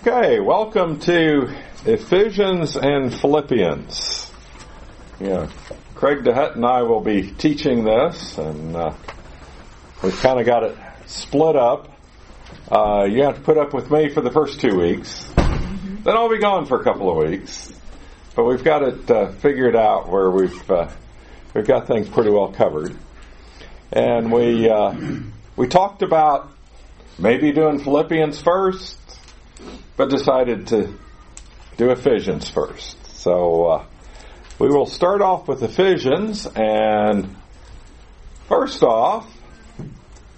Okay, 0.00 0.40
welcome 0.40 0.98
to 1.00 1.54
Ephesians 1.84 2.76
and 2.76 3.12
Philippians. 3.12 4.30
Yeah, 5.20 5.50
Craig 5.94 6.24
DeHutt 6.24 6.54
and 6.54 6.64
I 6.64 6.82
will 6.82 7.02
be 7.02 7.30
teaching 7.30 7.84
this, 7.84 8.38
and 8.38 8.74
uh, 8.74 8.94
we've 10.02 10.18
kind 10.20 10.40
of 10.40 10.46
got 10.46 10.62
it 10.62 10.78
split 11.04 11.56
up. 11.56 11.92
Uh, 12.70 13.04
you 13.04 13.22
have 13.24 13.34
to 13.34 13.42
put 13.42 13.58
up 13.58 13.74
with 13.74 13.90
me 13.90 14.08
for 14.08 14.22
the 14.22 14.30
first 14.30 14.60
two 14.60 14.74
weeks. 14.78 15.24
Then 15.34 16.16
I'll 16.16 16.30
be 16.30 16.38
gone 16.38 16.64
for 16.64 16.80
a 16.80 16.84
couple 16.84 17.10
of 17.10 17.28
weeks. 17.28 17.70
But 18.34 18.44
we've 18.44 18.64
got 18.64 18.82
it 18.82 19.10
uh, 19.10 19.32
figured 19.32 19.76
out 19.76 20.08
where 20.08 20.30
we've 20.30 20.70
uh, 20.70 20.88
we've 21.52 21.66
got 21.66 21.86
things 21.86 22.08
pretty 22.08 22.30
well 22.30 22.52
covered, 22.52 22.96
and 23.92 24.32
we 24.32 24.70
uh, 24.70 24.94
we 25.56 25.66
talked 25.66 26.02
about 26.02 26.50
maybe 27.18 27.52
doing 27.52 27.80
Philippians 27.80 28.40
first, 28.40 28.96
but 29.96 30.08
decided 30.10 30.68
to 30.68 30.94
do 31.76 31.90
Ephesians 31.90 32.48
first. 32.48 32.96
So 33.16 33.66
uh, 33.66 33.84
we 34.58 34.68
will 34.68 34.86
start 34.86 35.20
off 35.20 35.48
with 35.48 35.62
Ephesians, 35.62 36.46
and 36.46 37.36
first 38.46 38.82
off, 38.82 39.32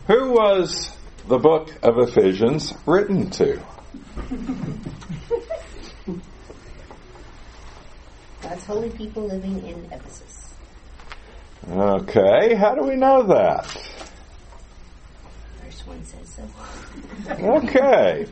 who 0.06 0.33
was 0.33 0.97
the 1.29 1.39
book 1.39 1.70
of 1.83 1.98
Ephesians 1.98 2.75
written 2.87 3.31
to? 3.31 3.61
God's 8.42 8.65
holy 8.65 8.91
people 8.91 9.27
living 9.27 9.65
in 9.67 9.84
Ephesus. 9.92 10.55
Okay, 11.69 12.55
how 12.55 12.75
do 12.75 12.83
we 12.83 12.97
know 12.97 13.23
that? 13.25 13.67
Verse 15.91 15.97
1 15.97 16.05
says 16.05 16.35
so. 17.27 17.47
Okay. 17.47 18.27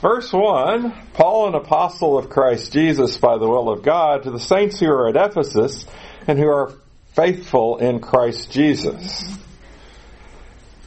Verse 0.00 0.32
1 0.32 0.92
Paul, 1.14 1.48
an 1.48 1.54
apostle 1.54 2.18
of 2.18 2.28
Christ 2.28 2.72
Jesus 2.72 3.16
by 3.16 3.38
the 3.38 3.48
will 3.48 3.70
of 3.70 3.82
God, 3.82 4.24
to 4.24 4.30
the 4.30 4.40
saints 4.40 4.80
who 4.80 4.86
are 4.86 5.08
at 5.08 5.16
Ephesus 5.16 5.86
and 6.26 6.38
who 6.38 6.46
are 6.46 6.72
faithful 7.14 7.78
in 7.78 8.00
Christ 8.00 8.50
Jesus. 8.50 9.24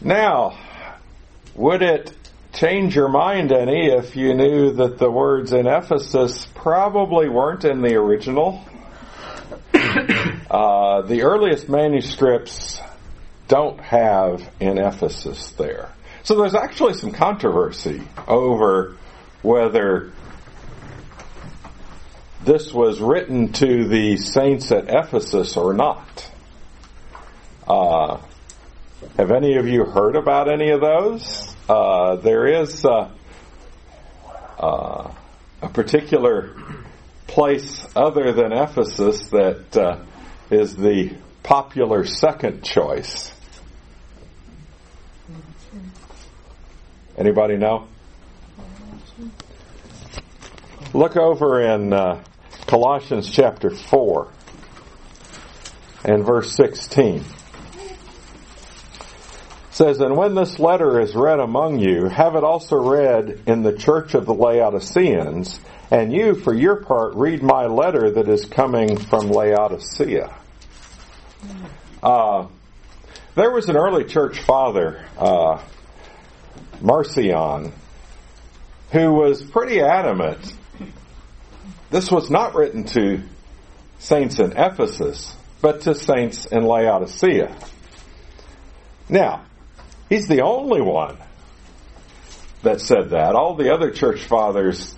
Now, 0.02 0.58
would 1.56 1.81
it 1.81 2.14
change 2.53 2.95
your 2.95 3.09
mind 3.09 3.52
any 3.52 3.88
if 3.88 4.16
you 4.16 4.33
knew 4.33 4.73
that 4.73 4.98
the 4.98 5.09
words 5.09 5.53
in 5.53 5.67
Ephesus 5.67 6.48
probably 6.55 7.30
weren't 7.30 7.66
in 7.66 7.81
the 7.81 7.95
original? 7.95 8.64
Uh, 10.50 11.03
the 11.03 11.22
earliest 11.22 11.70
manuscripts 11.70 12.80
don't 13.48 13.80
have 13.81 14.48
in 14.59 14.78
Ephesus 14.78 15.52
there. 15.52 15.89
So 16.30 16.35
there's 16.35 16.53
actually 16.53 16.94
some 16.94 17.11
controversy 17.11 18.03
over 18.27 18.95
whether 19.41 20.11
this 22.44 22.71
was 22.71 23.02
written 23.02 23.52
to 23.53 23.88
the 23.88 24.16
saints 24.17 24.71
at 24.71 24.89
Ephesus 24.89 25.58
or 25.58 25.73
not. 25.73 26.31
Uh, 27.67 28.21
have 29.17 29.31
any 29.31 29.55
of 29.55 29.67
you 29.67 29.86
heard 29.86 30.16
about 30.16 30.52
any 30.52 30.69
of 30.69 30.81
those? 30.81 31.55
Uh, 31.67 32.17
there 32.17 32.61
is 32.61 32.86
uh, 32.86 33.09
uh, 34.59 35.11
a 35.64 35.69
particular 35.69 36.53
place 37.25 37.83
other 37.95 38.33
than 38.33 38.52
Ephesus 38.52 39.30
that 39.30 39.75
uh, 39.75 39.97
is 40.52 40.75
the 40.75 41.11
popular 41.41 42.05
second 42.05 42.64
choice. 42.64 43.33
Anybody 47.20 47.58
know? 47.58 47.86
Look 50.94 51.17
over 51.17 51.61
in 51.61 51.92
uh, 51.92 52.23
Colossians 52.66 53.30
chapter 53.30 53.70
4 53.70 54.30
and 56.05 56.26
verse 56.26 56.55
16. 56.55 57.17
It 57.17 57.26
says, 59.70 59.99
And 59.99 60.16
when 60.16 60.33
this 60.33 60.60
letter 60.60 61.02
is 61.02 61.14
read 61.14 61.42
among 61.42 61.80
you, 61.80 62.08
have 62.08 62.36
it 62.36 62.45
also 62.45 62.77
read 62.77 63.42
in 63.45 63.64
the 63.64 63.73
church 63.73 64.14
of 64.14 64.26
the 64.26 64.33
Laodiceans, 64.33 65.60
and 65.92 66.14
you, 66.14 66.36
for 66.36 66.54
your 66.54 66.77
part, 66.77 67.16
read 67.16 67.43
my 67.43 67.66
letter 67.66 68.11
that 68.11 68.30
is 68.30 68.45
coming 68.45 68.95
from 68.95 69.30
Laodicea. 69.30 70.33
Uh, 72.02 72.48
there 73.36 73.52
was 73.52 73.67
an 73.67 73.76
early 73.76 74.05
church 74.05 74.39
father, 74.39 75.05
uh, 75.17 75.61
Marcion, 76.82 77.73
who 78.92 79.14
was 79.14 79.44
pretty 79.44 79.82
adamant. 79.82 80.54
This 81.90 82.12
was 82.12 82.30
not 82.30 82.56
written 82.56 82.84
to 82.86 83.22
saints 84.00 84.40
in 84.40 84.54
Ephesus, 84.56 85.36
but 85.62 85.82
to 85.82 85.95
saints 85.95 86.45
in 86.45 86.64
Laodicea. 86.64 87.56
Now, 89.10 89.44
he's 90.08 90.28
the 90.28 90.42
only 90.42 90.82
one 90.82 91.17
that 92.62 92.82
said 92.82 93.11
that. 93.11 93.36
All 93.36 93.56
the 93.56 93.73
other 93.73 93.92
church 93.92 94.23
fathers, 94.23 94.96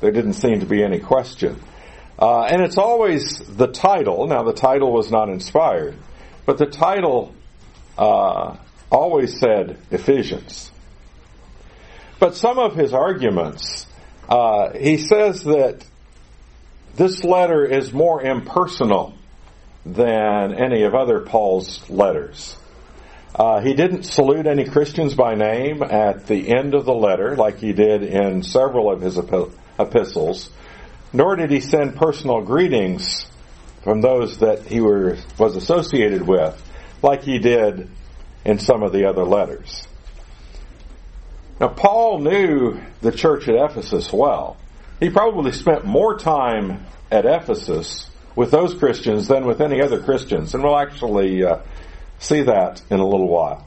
there 0.00 0.12
didn't 0.12 0.34
seem 0.34 0.60
to 0.60 0.66
be 0.66 0.82
any 0.82 1.00
question. 1.00 1.60
Uh, 2.18 2.42
and 2.42 2.62
it's 2.62 2.78
always 2.78 3.38
the 3.38 3.66
title. 3.66 4.26
Now, 4.26 4.42
the 4.42 4.52
title 4.52 4.92
was 4.92 5.10
not 5.10 5.28
inspired, 5.28 5.96
but 6.44 6.58
the 6.58 6.66
title 6.66 7.34
uh, 7.98 8.56
always 8.90 9.38
said 9.38 9.78
Ephesians. 9.90 10.70
But 12.18 12.34
some 12.34 12.58
of 12.58 12.74
his 12.74 12.94
arguments, 12.94 13.86
uh, 14.28 14.72
he 14.72 14.96
says 14.96 15.44
that 15.44 15.84
this 16.94 17.22
letter 17.22 17.64
is 17.64 17.92
more 17.92 18.22
impersonal 18.22 19.14
than 19.84 20.54
any 20.54 20.82
of 20.82 20.94
other 20.94 21.20
Paul's 21.20 21.88
letters. 21.90 22.56
Uh, 23.34 23.60
he 23.60 23.74
didn't 23.74 24.04
salute 24.04 24.46
any 24.46 24.64
Christians 24.64 25.14
by 25.14 25.34
name 25.34 25.82
at 25.82 26.26
the 26.26 26.56
end 26.56 26.74
of 26.74 26.86
the 26.86 26.94
letter, 26.94 27.36
like 27.36 27.58
he 27.58 27.74
did 27.74 28.02
in 28.02 28.42
several 28.42 28.90
of 28.90 29.02
his 29.02 29.18
epistles, 29.78 30.50
nor 31.12 31.36
did 31.36 31.50
he 31.50 31.60
send 31.60 31.96
personal 31.96 32.40
greetings 32.40 33.26
from 33.82 34.00
those 34.00 34.38
that 34.38 34.66
he 34.66 34.80
were, 34.80 35.18
was 35.38 35.54
associated 35.54 36.26
with, 36.26 36.60
like 37.02 37.24
he 37.24 37.38
did 37.38 37.90
in 38.46 38.58
some 38.58 38.82
of 38.82 38.92
the 38.92 39.06
other 39.06 39.24
letters. 39.24 39.86
Now, 41.58 41.68
Paul 41.68 42.18
knew 42.18 42.80
the 43.00 43.12
church 43.12 43.48
at 43.48 43.54
Ephesus 43.54 44.12
well. 44.12 44.56
He 45.00 45.10
probably 45.10 45.52
spent 45.52 45.84
more 45.84 46.18
time 46.18 46.84
at 47.10 47.24
Ephesus 47.24 48.10
with 48.34 48.50
those 48.50 48.74
Christians 48.74 49.28
than 49.28 49.46
with 49.46 49.60
any 49.60 49.80
other 49.80 50.02
Christians, 50.02 50.54
and 50.54 50.62
we'll 50.62 50.78
actually 50.78 51.44
uh, 51.44 51.60
see 52.18 52.42
that 52.42 52.82
in 52.90 53.00
a 53.00 53.06
little 53.06 53.28
while. 53.28 53.66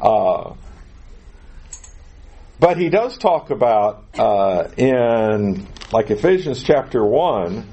Uh, 0.00 0.54
but 2.58 2.78
he 2.78 2.88
does 2.88 3.18
talk 3.18 3.50
about 3.50 4.04
uh, 4.18 4.68
in 4.76 5.66
like 5.92 6.10
Ephesians 6.10 6.62
chapter 6.62 7.04
1 7.04 7.66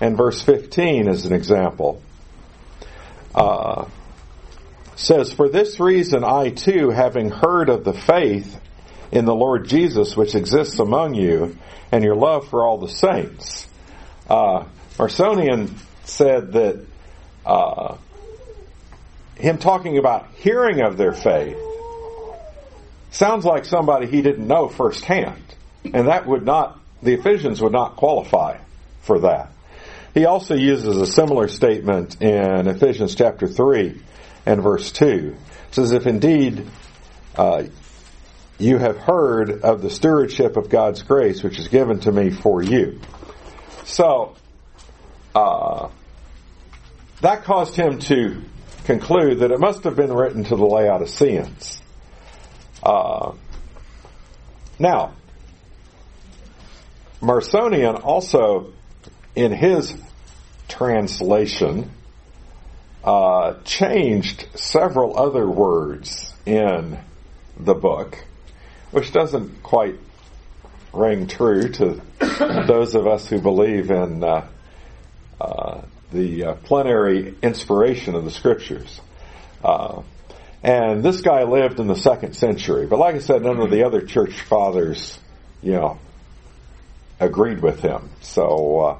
and 0.00 0.16
verse 0.16 0.42
15 0.42 1.08
as 1.08 1.26
an 1.26 1.34
example. 1.34 2.02
Says, 4.96 5.32
For 5.32 5.48
this 5.48 5.80
reason 5.80 6.24
I 6.24 6.50
too, 6.50 6.90
having 6.90 7.30
heard 7.30 7.68
of 7.68 7.84
the 7.84 7.92
faith 7.92 8.60
in 9.10 9.24
the 9.24 9.34
Lord 9.34 9.68
Jesus 9.68 10.16
which 10.16 10.34
exists 10.34 10.78
among 10.78 11.14
you, 11.14 11.56
and 11.92 12.02
your 12.02 12.16
love 12.16 12.48
for 12.48 12.66
all 12.66 12.78
the 12.78 12.88
saints. 12.88 13.68
Uh, 14.28 14.64
said 16.04 16.52
that 16.52 16.84
uh, 17.46 17.96
him 19.36 19.58
talking 19.58 19.98
about 19.98 20.28
hearing 20.36 20.80
of 20.80 20.96
their 20.96 21.12
faith 21.12 21.56
sounds 23.10 23.44
like 23.44 23.64
somebody 23.64 24.06
he 24.06 24.22
didn't 24.22 24.46
know 24.46 24.68
firsthand. 24.68 25.42
And 25.84 26.08
that 26.08 26.26
would 26.26 26.44
not, 26.44 26.80
the 27.02 27.14
Ephesians 27.14 27.60
would 27.60 27.72
not 27.72 27.96
qualify 27.96 28.58
for 29.02 29.20
that. 29.20 29.50
He 30.14 30.26
also 30.26 30.54
uses 30.54 30.96
a 30.96 31.06
similar 31.06 31.48
statement 31.48 32.20
in 32.22 32.66
Ephesians 32.68 33.14
chapter 33.14 33.46
3 33.46 34.00
and 34.46 34.62
verse 34.62 34.92
2. 34.92 35.36
It 35.68 35.74
says, 35.74 35.92
If 35.92 36.06
indeed 36.06 36.66
uh, 37.36 37.64
you 38.58 38.78
have 38.78 38.98
heard 38.98 39.62
of 39.62 39.82
the 39.82 39.90
stewardship 39.90 40.56
of 40.56 40.68
God's 40.68 41.02
grace 41.02 41.42
which 41.42 41.58
is 41.58 41.68
given 41.68 42.00
to 42.00 42.12
me 42.12 42.30
for 42.30 42.62
you. 42.62 43.00
So, 43.84 44.36
uh, 45.34 45.88
that 47.20 47.44
caused 47.44 47.74
him 47.74 47.98
to 48.00 48.42
conclude 48.84 49.40
that 49.40 49.50
it 49.50 49.58
must 49.58 49.84
have 49.84 49.96
been 49.96 50.12
written 50.12 50.44
to 50.44 50.56
the 50.56 50.64
Laodiceans. 50.64 51.82
Uh, 52.82 53.32
now, 54.78 55.14
Marcion 57.20 57.96
also, 57.96 58.72
in 59.34 59.52
his 59.52 59.94
translation, 60.68 61.90
uh, 63.04 63.54
changed 63.64 64.46
several 64.54 65.18
other 65.18 65.46
words 65.48 66.34
in 66.46 66.98
the 67.58 67.74
book, 67.74 68.18
which 68.90 69.12
doesn't 69.12 69.62
quite 69.62 69.96
ring 70.92 71.26
true 71.26 71.68
to 71.68 72.00
those 72.66 72.94
of 72.94 73.06
us 73.06 73.28
who 73.28 73.40
believe 73.40 73.90
in 73.90 74.24
uh, 74.24 74.48
uh, 75.40 75.82
the 76.12 76.44
uh, 76.44 76.54
plenary 76.54 77.34
inspiration 77.42 78.14
of 78.14 78.24
the 78.24 78.30
scriptures. 78.30 79.00
Uh, 79.62 80.02
and 80.62 81.02
this 81.02 81.20
guy 81.20 81.42
lived 81.42 81.80
in 81.80 81.86
the 81.88 81.96
second 81.96 82.34
century, 82.34 82.86
but 82.86 82.98
like 82.98 83.16
I 83.16 83.18
said, 83.18 83.42
none 83.42 83.60
of 83.60 83.70
the 83.70 83.84
other 83.84 84.00
church 84.00 84.40
fathers, 84.40 85.18
you 85.62 85.72
know, 85.72 85.98
agreed 87.20 87.60
with 87.60 87.80
him. 87.80 88.08
So 88.22 88.80
uh, 88.80 88.98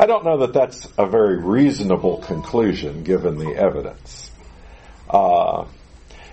I 0.00 0.06
don't 0.06 0.24
know 0.24 0.38
that 0.38 0.52
that's 0.52 0.86
a 0.96 1.06
very 1.06 1.38
reasonable 1.38 2.18
conclusion 2.18 3.02
given 3.02 3.36
the 3.36 3.56
evidence. 3.56 4.30
Uh, 5.10 5.66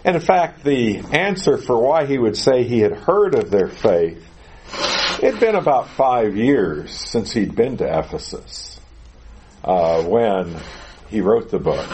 and 0.04 0.16
in 0.16 0.22
fact, 0.22 0.64
the 0.64 1.00
answer 1.00 1.58
for 1.58 1.82
why 1.82 2.06
he 2.06 2.20
would 2.20 2.38
say 2.38 2.64
he 2.64 2.82
had 2.82 2.92
heard 2.92 3.34
of 3.34 3.50
their 3.50 3.68
faith, 3.68 4.24
it 5.20 5.32
had 5.32 5.40
been 5.40 5.56
about 5.56 5.90
five 5.90 6.38
years 6.38 6.92
since 6.92 7.34
he'd 7.34 7.56
been 7.56 7.78
to 7.78 7.86
Ephesus 7.86 8.80
uh, 9.64 10.04
when 10.04 10.56
he 11.10 11.22
wrote 11.22 11.50
the 11.50 11.58
book. 11.58 11.90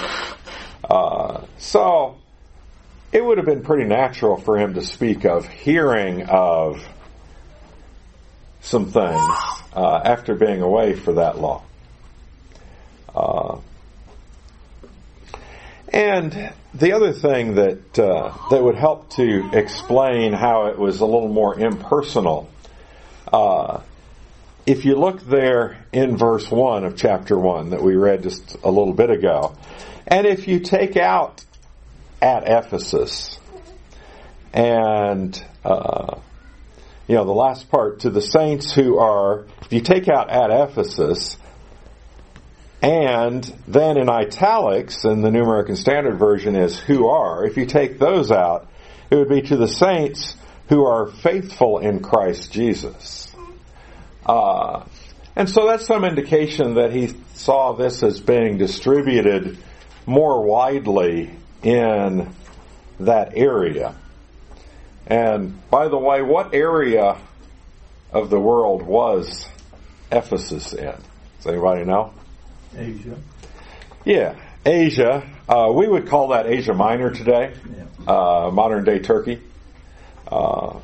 Uh, 0.83 1.45
so 1.57 2.17
it 3.13 3.23
would 3.23 3.37
have 3.37 3.45
been 3.45 3.63
pretty 3.63 3.85
natural 3.85 4.35
for 4.35 4.57
him 4.57 4.73
to 4.73 4.81
speak 4.81 5.23
of 5.23 5.47
hearing 5.47 6.23
of 6.23 6.85
some 8.61 8.85
things 8.85 9.21
uh, 9.73 10.01
after 10.03 10.35
being 10.35 10.61
away 10.61 10.93
for 10.93 11.13
that 11.13 11.39
long. 11.39 11.63
Uh, 13.13 13.59
and 15.89 16.53
the 16.73 16.93
other 16.93 17.11
thing 17.11 17.55
that 17.55 17.99
uh, 17.99 18.33
that 18.49 18.63
would 18.63 18.75
help 18.75 19.09
to 19.11 19.49
explain 19.51 20.31
how 20.31 20.67
it 20.67 20.79
was 20.79 21.01
a 21.01 21.05
little 21.05 21.27
more 21.27 21.59
impersonal, 21.59 22.49
uh, 23.33 23.81
if 24.65 24.85
you 24.85 24.95
look 24.95 25.21
there 25.21 25.85
in 25.91 26.15
verse 26.15 26.49
one 26.49 26.85
of 26.85 26.95
chapter 26.95 27.37
one 27.37 27.71
that 27.71 27.81
we 27.81 27.95
read 27.95 28.23
just 28.23 28.55
a 28.63 28.69
little 28.69 28.93
bit 28.93 29.09
ago, 29.09 29.53
and 30.07 30.25
if 30.25 30.47
you 30.47 30.59
take 30.59 30.95
out 30.95 31.43
at 32.21 32.43
Ephesus 32.47 33.37
and 34.53 35.43
uh, 35.65 36.15
you 37.11 37.17
know 37.17 37.25
the 37.25 37.33
last 37.33 37.69
part 37.69 37.99
to 37.99 38.09
the 38.09 38.21
saints 38.21 38.71
who 38.71 38.97
are, 38.97 39.45
if 39.63 39.73
you 39.73 39.81
take 39.81 40.07
out 40.07 40.29
at 40.29 40.49
Ephesus 40.49 41.37
and 42.81 43.43
then 43.67 43.97
in 43.97 44.07
italics, 44.07 45.03
in 45.03 45.19
the 45.19 45.29
New 45.29 45.41
American 45.41 45.75
Standard 45.75 46.17
Version 46.17 46.55
is 46.55 46.79
who 46.79 47.09
are. 47.09 47.45
If 47.45 47.57
you 47.57 47.65
take 47.65 47.99
those 47.99 48.31
out, 48.31 48.69
it 49.09 49.17
would 49.17 49.27
be 49.27 49.41
to 49.41 49.57
the 49.57 49.67
saints 49.67 50.37
who 50.69 50.85
are 50.85 51.07
faithful 51.07 51.79
in 51.79 51.99
Christ 51.99 52.49
Jesus. 52.53 53.35
Uh, 54.25 54.85
and 55.35 55.49
so 55.49 55.67
that's 55.67 55.85
some 55.85 56.05
indication 56.05 56.75
that 56.75 56.93
he 56.93 57.13
saw 57.33 57.73
this 57.73 58.03
as 58.03 58.21
being 58.21 58.57
distributed 58.57 59.57
more 60.05 60.45
widely 60.45 61.29
in 61.61 62.33
that 63.01 63.33
area. 63.35 63.95
And 65.11 65.69
by 65.69 65.89
the 65.89 65.97
way, 65.97 66.21
what 66.21 66.53
area 66.53 67.17
of 68.13 68.29
the 68.29 68.39
world 68.39 68.81
was 68.81 69.45
Ephesus 70.09 70.71
in? 70.71 70.85
Does 71.37 71.47
anybody 71.47 71.83
know? 71.83 72.13
Asia. 72.77 73.17
Yeah, 74.05 74.35
Asia. 74.65 75.29
Uh, 75.49 75.69
we 75.75 75.85
would 75.85 76.07
call 76.07 76.29
that 76.29 76.47
Asia 76.47 76.73
Minor 76.73 77.11
today, 77.11 77.53
Yeah. 77.75 77.83
uh, 78.07 78.51
modern 78.51 78.85
day 78.85 78.99
Turkey. 78.99 79.41
Uh, 80.25 80.79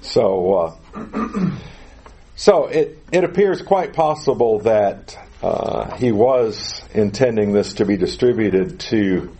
so, 0.00 0.54
uh, 0.96 1.50
so 2.34 2.66
it 2.66 2.98
it 3.12 3.22
appears 3.22 3.62
quite 3.62 3.92
possible 3.92 4.58
that 4.60 5.16
uh, 5.44 5.94
he 5.94 6.10
was 6.10 6.82
intending 6.92 7.52
this 7.52 7.74
to 7.74 7.84
be 7.84 7.96
distributed 7.96 8.80
to 8.80 9.30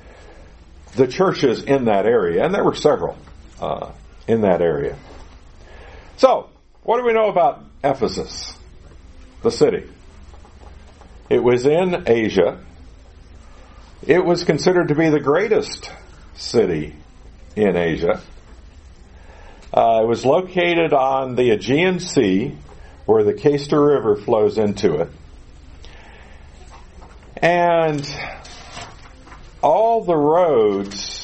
the 0.94 1.08
churches 1.08 1.64
in 1.64 1.86
that 1.86 2.06
area, 2.06 2.44
and 2.44 2.54
there 2.54 2.62
were 2.62 2.76
several 2.76 3.16
uh, 3.62 3.92
in 4.26 4.40
that 4.42 4.60
area. 4.60 4.98
So, 6.16 6.50
what 6.82 6.98
do 6.98 7.04
we 7.04 7.12
know 7.12 7.28
about 7.28 7.64
Ephesus, 7.82 8.54
the 9.42 9.50
city? 9.50 9.88
It 11.30 11.42
was 11.42 11.64
in 11.64 12.04
Asia. 12.06 12.60
It 14.06 14.24
was 14.24 14.44
considered 14.44 14.88
to 14.88 14.94
be 14.96 15.08
the 15.08 15.20
greatest 15.20 15.92
city 16.34 16.96
in 17.54 17.76
Asia. 17.76 18.20
Uh, 19.72 20.00
it 20.02 20.08
was 20.08 20.24
located 20.26 20.92
on 20.92 21.36
the 21.36 21.50
Aegean 21.50 22.00
Sea, 22.00 22.56
where 23.06 23.22
the 23.22 23.32
Cayster 23.32 23.94
River 23.94 24.16
flows 24.16 24.58
into 24.58 25.00
it. 25.00 25.08
And 27.36 28.06
all 29.62 30.04
the 30.04 30.16
roads 30.16 31.22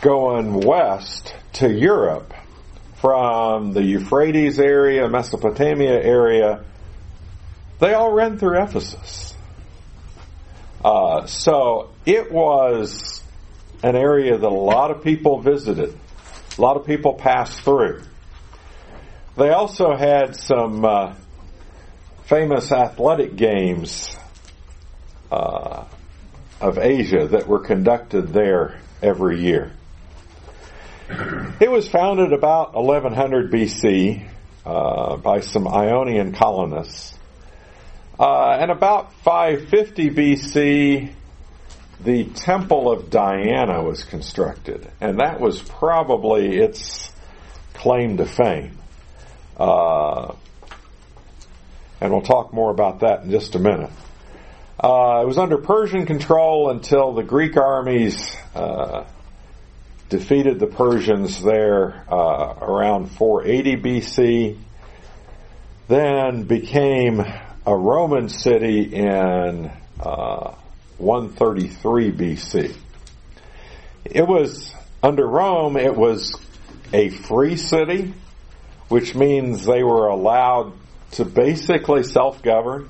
going 0.00 0.60
west 0.60 1.34
to 1.54 1.70
Europe 1.70 2.32
from 3.00 3.72
the 3.72 3.82
Euphrates 3.82 4.58
area, 4.58 5.08
Mesopotamia 5.08 6.00
area, 6.00 6.64
they 7.80 7.94
all 7.94 8.12
ran 8.12 8.38
through 8.38 8.62
Ephesus. 8.62 9.34
Uh, 10.84 11.26
so 11.26 11.90
it 12.06 12.30
was 12.30 13.22
an 13.82 13.96
area 13.96 14.36
that 14.36 14.46
a 14.46 14.48
lot 14.48 14.90
of 14.90 15.02
people 15.02 15.40
visited, 15.40 15.96
a 16.56 16.60
lot 16.60 16.76
of 16.76 16.86
people 16.86 17.14
passed 17.14 17.60
through. 17.60 18.02
They 19.36 19.50
also 19.50 19.94
had 19.94 20.34
some 20.34 20.84
uh, 20.84 21.14
famous 22.24 22.72
athletic 22.72 23.36
games 23.36 24.16
uh, 25.30 25.84
of 26.60 26.78
Asia 26.78 27.28
that 27.28 27.46
were 27.46 27.60
conducted 27.60 28.32
there 28.32 28.80
every 29.00 29.40
year. 29.40 29.72
It 31.60 31.70
was 31.70 31.88
founded 31.88 32.32
about 32.32 32.74
1100 32.74 33.50
BC 33.50 34.28
uh, 34.64 35.16
by 35.16 35.40
some 35.40 35.66
Ionian 35.66 36.32
colonists. 36.32 37.18
Uh, 38.18 38.58
and 38.60 38.70
about 38.70 39.12
550 39.24 40.10
BC, 40.10 41.12
the 42.04 42.24
Temple 42.24 42.92
of 42.92 43.10
Diana 43.10 43.82
was 43.82 44.04
constructed, 44.04 44.88
and 45.00 45.18
that 45.18 45.40
was 45.40 45.62
probably 45.62 46.58
its 46.58 47.10
claim 47.74 48.18
to 48.18 48.26
fame. 48.26 48.76
Uh, 49.56 50.34
and 52.00 52.12
we'll 52.12 52.22
talk 52.22 52.52
more 52.52 52.70
about 52.70 53.00
that 53.00 53.22
in 53.22 53.30
just 53.30 53.54
a 53.54 53.58
minute. 53.58 53.90
Uh, 54.78 55.22
it 55.22 55.26
was 55.26 55.38
under 55.38 55.58
Persian 55.58 56.06
control 56.06 56.70
until 56.70 57.14
the 57.14 57.24
Greek 57.24 57.56
armies 57.56 58.36
uh, 58.54 59.04
defeated 60.08 60.58
the 60.58 60.66
Persians 60.66 61.42
there 61.42 62.04
uh, 62.10 62.54
around 62.60 63.10
480 63.12 63.76
BC, 63.76 64.58
then 65.88 66.44
became 66.44 67.20
a 67.20 67.76
Roman 67.76 68.28
city 68.28 68.94
in 68.94 69.70
uh, 70.00 70.54
133 70.98 72.12
BC. 72.12 72.74
It 74.04 74.26
was 74.26 74.72
under 75.02 75.26
Rome. 75.26 75.76
It 75.76 75.94
was 75.94 76.34
a 76.92 77.10
free 77.10 77.56
city, 77.56 78.14
which 78.88 79.14
means 79.14 79.66
they 79.66 79.82
were 79.82 80.08
allowed 80.08 80.72
to 81.12 81.24
basically 81.24 82.02
self-govern 82.02 82.88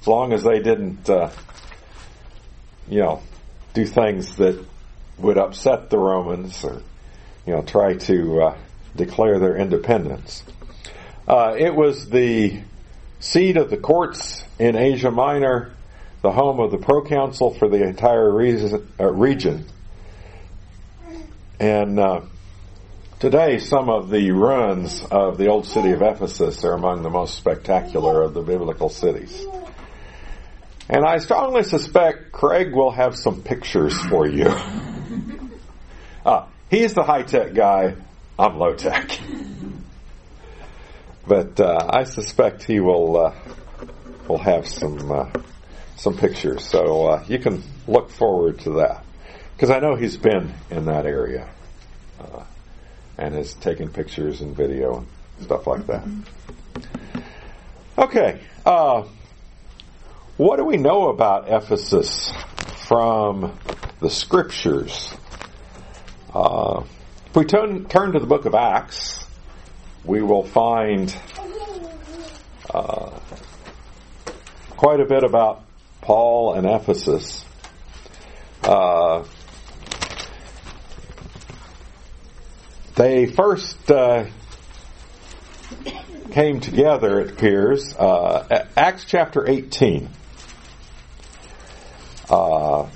as 0.00 0.06
long 0.06 0.32
as 0.32 0.42
they 0.42 0.58
didn't, 0.58 1.08
uh, 1.08 1.30
you 2.88 3.00
know, 3.00 3.22
do 3.74 3.86
things 3.86 4.36
that 4.36 4.64
would 5.18 5.38
upset 5.38 5.90
the 5.90 5.98
Romans 5.98 6.64
or, 6.64 6.82
you 7.46 7.54
know, 7.54 7.62
try 7.62 7.94
to 7.94 8.42
uh, 8.42 8.58
declare 8.96 9.38
their 9.38 9.56
independence. 9.56 10.42
Uh, 11.26 11.54
it 11.56 11.74
was 11.74 12.08
the 12.08 12.60
seat 13.20 13.56
of 13.56 13.70
the 13.70 13.76
courts 13.76 14.42
in 14.58 14.76
Asia 14.76 15.10
Minor, 15.10 15.72
the 16.22 16.32
home 16.32 16.60
of 16.60 16.70
the 16.70 16.78
proconsul 16.78 17.54
for 17.54 17.68
the 17.68 17.82
entire 17.82 18.30
reason, 18.32 18.88
uh, 18.98 19.10
region. 19.10 19.66
And 21.60 21.98
uh, 21.98 22.22
today, 23.20 23.58
some 23.58 23.88
of 23.88 24.10
the 24.10 24.32
ruins 24.32 25.02
of 25.10 25.38
the 25.38 25.46
old 25.46 25.66
city 25.66 25.92
of 25.92 26.02
Ephesus 26.02 26.64
are 26.64 26.72
among 26.72 27.02
the 27.02 27.10
most 27.10 27.36
spectacular 27.36 28.22
of 28.22 28.34
the 28.34 28.42
biblical 28.42 28.88
cities. 28.88 29.46
And 30.88 31.04
I 31.04 31.18
strongly 31.18 31.62
suspect 31.62 32.32
Craig 32.32 32.74
will 32.74 32.90
have 32.90 33.16
some 33.16 33.42
pictures 33.42 33.96
for 33.96 34.26
you. 34.26 34.52
ah, 36.24 36.48
he's 36.70 36.94
the 36.94 37.02
high 37.02 37.22
tech 37.22 37.54
guy. 37.54 37.94
I'm 38.38 38.58
low 38.58 38.74
tech. 38.74 39.18
but 41.26 41.60
uh, 41.60 41.86
I 41.90 42.04
suspect 42.04 42.64
he 42.64 42.80
will 42.80 43.16
uh, 43.16 43.34
will 44.28 44.38
have 44.38 44.66
some 44.66 45.12
uh, 45.12 45.30
some 45.96 46.16
pictures. 46.16 46.66
So 46.66 47.06
uh, 47.06 47.24
you 47.28 47.38
can 47.38 47.62
look 47.86 48.10
forward 48.10 48.60
to 48.60 48.70
that. 48.80 49.04
Because 49.54 49.70
I 49.70 49.78
know 49.78 49.94
he's 49.94 50.16
been 50.16 50.52
in 50.70 50.86
that 50.86 51.06
area 51.06 51.48
uh, 52.20 52.44
and 53.18 53.34
has 53.34 53.54
taken 53.54 53.88
pictures 53.88 54.40
and 54.40 54.56
video 54.56 54.98
and 54.98 55.06
stuff 55.44 55.66
like 55.66 55.86
that. 55.86 56.04
Okay. 57.96 58.40
Uh, 58.64 59.04
what 60.36 60.56
do 60.56 60.64
we 60.64 60.76
know 60.76 61.08
about 61.10 61.48
Ephesus 61.48 62.32
from 62.88 63.56
the 64.00 64.10
scriptures? 64.10 65.14
Uh, 66.34 66.84
if 67.26 67.36
we 67.36 67.44
turn, 67.44 67.84
turn 67.86 68.12
to 68.12 68.18
the 68.18 68.26
book 68.26 68.46
of 68.46 68.54
Acts, 68.54 69.22
we 70.02 70.22
will 70.22 70.44
find 70.44 71.14
uh, 72.72 73.18
quite 74.70 75.00
a 75.00 75.04
bit 75.04 75.24
about 75.24 75.62
Paul 76.00 76.54
and 76.54 76.66
Ephesus. 76.66 77.44
Uh, 78.62 79.24
they 82.94 83.26
first 83.26 83.90
uh, 83.90 84.24
came 86.30 86.60
together, 86.60 87.20
it 87.20 87.32
appears, 87.32 87.94
uh, 87.94 88.66
Acts 88.74 89.04
chapter 89.04 89.46
18. 89.46 90.08
Uh, 92.30 92.88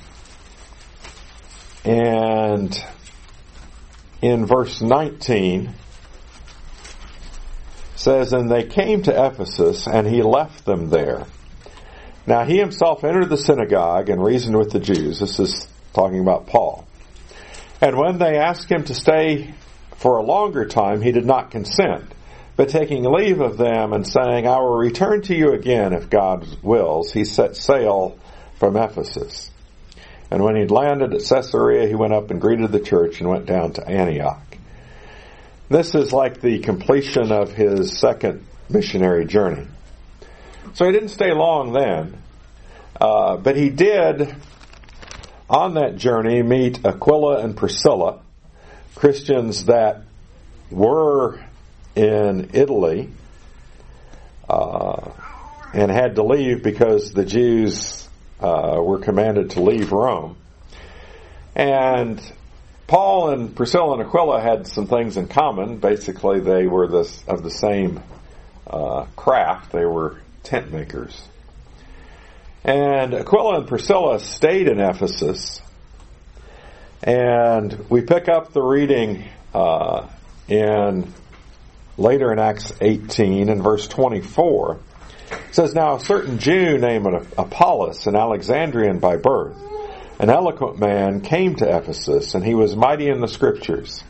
and 1.85 2.83
in 4.23 4.47
verse 4.47 4.81
19 4.81 5.75
says, 7.95 8.33
And 8.33 8.51
they 8.51 8.65
came 8.65 9.03
to 9.03 9.27
Ephesus, 9.27 9.87
and 9.87 10.07
he 10.07 10.23
left 10.23 10.65
them 10.65 10.91
there. 10.91 11.27
Now 12.27 12.45
he 12.45 12.59
himself 12.59 13.05
entered 13.05 13.29
the 13.29 13.37
synagogue 13.37 14.09
and 14.09 14.23
reasoned 14.23 14.57
with 14.57 14.71
the 14.71 14.81
Jews. 14.81 15.21
This 15.21 15.39
is 15.39 15.69
talking 15.93 16.21
about 16.21 16.47
Paul. 16.47 16.87
And 17.81 17.97
when 17.97 18.19
they 18.19 18.39
asked 18.39 18.71
him 18.71 18.85
to 18.85 18.95
stay 18.95 19.55
for 19.97 20.17
a 20.17 20.23
longer 20.23 20.67
time, 20.67 21.03
he 21.03 21.13
did 21.13 21.25
not 21.25 21.51
consent. 21.51 22.13
But 22.57 22.71
taking 22.71 23.05
leave 23.05 23.41
of 23.41 23.59
them 23.59 23.93
and 23.93 24.07
saying, 24.07 24.47
I 24.47 24.59
will 24.59 24.79
return 24.79 25.23
to 25.23 25.35
you 25.35 25.53
again 25.53 25.93
if 25.93 26.09
God 26.09 26.47
wills, 26.63 27.13
he 27.13 27.25
set 27.25 27.55
sail 27.55 28.19
from 28.59 28.77
Ephesus. 28.77 29.51
And 30.31 30.43
when 30.43 30.57
he'd 30.57 30.71
landed 30.71 31.15
at 31.15 31.23
Caesarea, 31.23 31.87
he 31.87 31.95
went 31.95 32.13
up 32.13 32.31
and 32.31 32.41
greeted 32.41 32.73
the 32.73 32.81
church 32.81 33.21
and 33.21 33.29
went 33.29 33.47
down 33.47 33.73
to 33.75 33.87
Antioch. 33.87 34.43
This 35.69 35.95
is 35.95 36.13
like 36.13 36.41
the 36.41 36.59
completion 36.61 37.33
of 37.33 37.53
his 37.53 37.99
second 37.99 38.45
missionary 38.69 39.25
journey. 39.25 39.67
So 40.75 40.85
he 40.85 40.93
didn't 40.93 41.09
stay 41.09 41.33
long 41.33 41.73
then, 41.73 42.23
uh, 43.01 43.37
but 43.37 43.57
he 43.57 43.71
did 43.71 44.35
on 45.49 45.75
that 45.75 45.97
journey 45.97 46.43
meet 46.43 46.85
Aquila 46.85 47.39
and 47.39 47.57
Priscilla, 47.57 48.21
Christians 48.95 49.67
that 49.67 50.03
were 50.71 51.41
in 51.95 52.51
Italy 52.53 53.11
uh, 54.49 55.11
and 55.73 55.91
had 55.91 56.17
to 56.17 56.23
leave 56.23 56.63
because 56.63 57.13
the 57.13 57.25
Jews 57.25 58.06
uh, 58.41 58.81
were 58.83 58.99
commanded 58.99 59.51
to 59.51 59.61
leave 59.61 59.93
Rome. 59.93 60.37
And 61.55 62.21
Paul 62.87 63.31
and 63.31 63.57
Priscilla 63.57 63.99
and 63.99 64.07
Aquila 64.07 64.41
had 64.41 64.67
some 64.67 64.87
things 64.87 65.17
in 65.17 65.27
common. 65.27 65.79
Basically, 65.79 66.41
they 66.41 66.67
were 66.67 66.87
this, 66.87 67.25
of 67.27 67.43
the 67.43 67.51
same 67.51 68.03
uh, 68.67 69.07
craft. 69.17 69.73
They 69.73 69.85
were 69.85 70.21
tent 70.43 70.73
makers. 70.73 71.21
And 72.63 73.15
Aquila 73.15 73.59
and 73.61 73.69
Priscilla 73.69 74.21
stayed 74.21 74.69
in 74.69 74.81
Ephesus. 74.81 75.61
And 77.03 77.89
we 77.89 78.03
pick 78.03 78.29
up 78.29 78.53
the 78.53 78.63
reading 78.63 79.25
uh, 79.55 80.09
in 80.49 81.13
later 81.97 82.33
in 82.33 82.39
Acts 82.39 82.73
18 82.81 83.49
and 83.49 83.63
verse 83.63 83.89
24. 83.89 84.79
Says, 85.53 85.75
Now 85.75 85.97
a 85.97 86.01
certain 86.01 86.39
Jew 86.39 86.79
named 86.79 87.07
Apollos, 87.39 88.07
an 88.07 88.17
Alexandrian 88.17 88.99
by 88.99 89.17
birth, 89.17 89.57
an 90.19 90.31
eloquent 90.31 90.79
man, 90.79 91.21
came 91.21 91.57
to 91.57 91.77
Ephesus, 91.77 92.35
and 92.35 92.45
he 92.45 92.55
was 92.55 92.77
mighty 92.77 93.09
in 93.09 93.21
the 93.21 93.29
scriptures. 93.29 94.03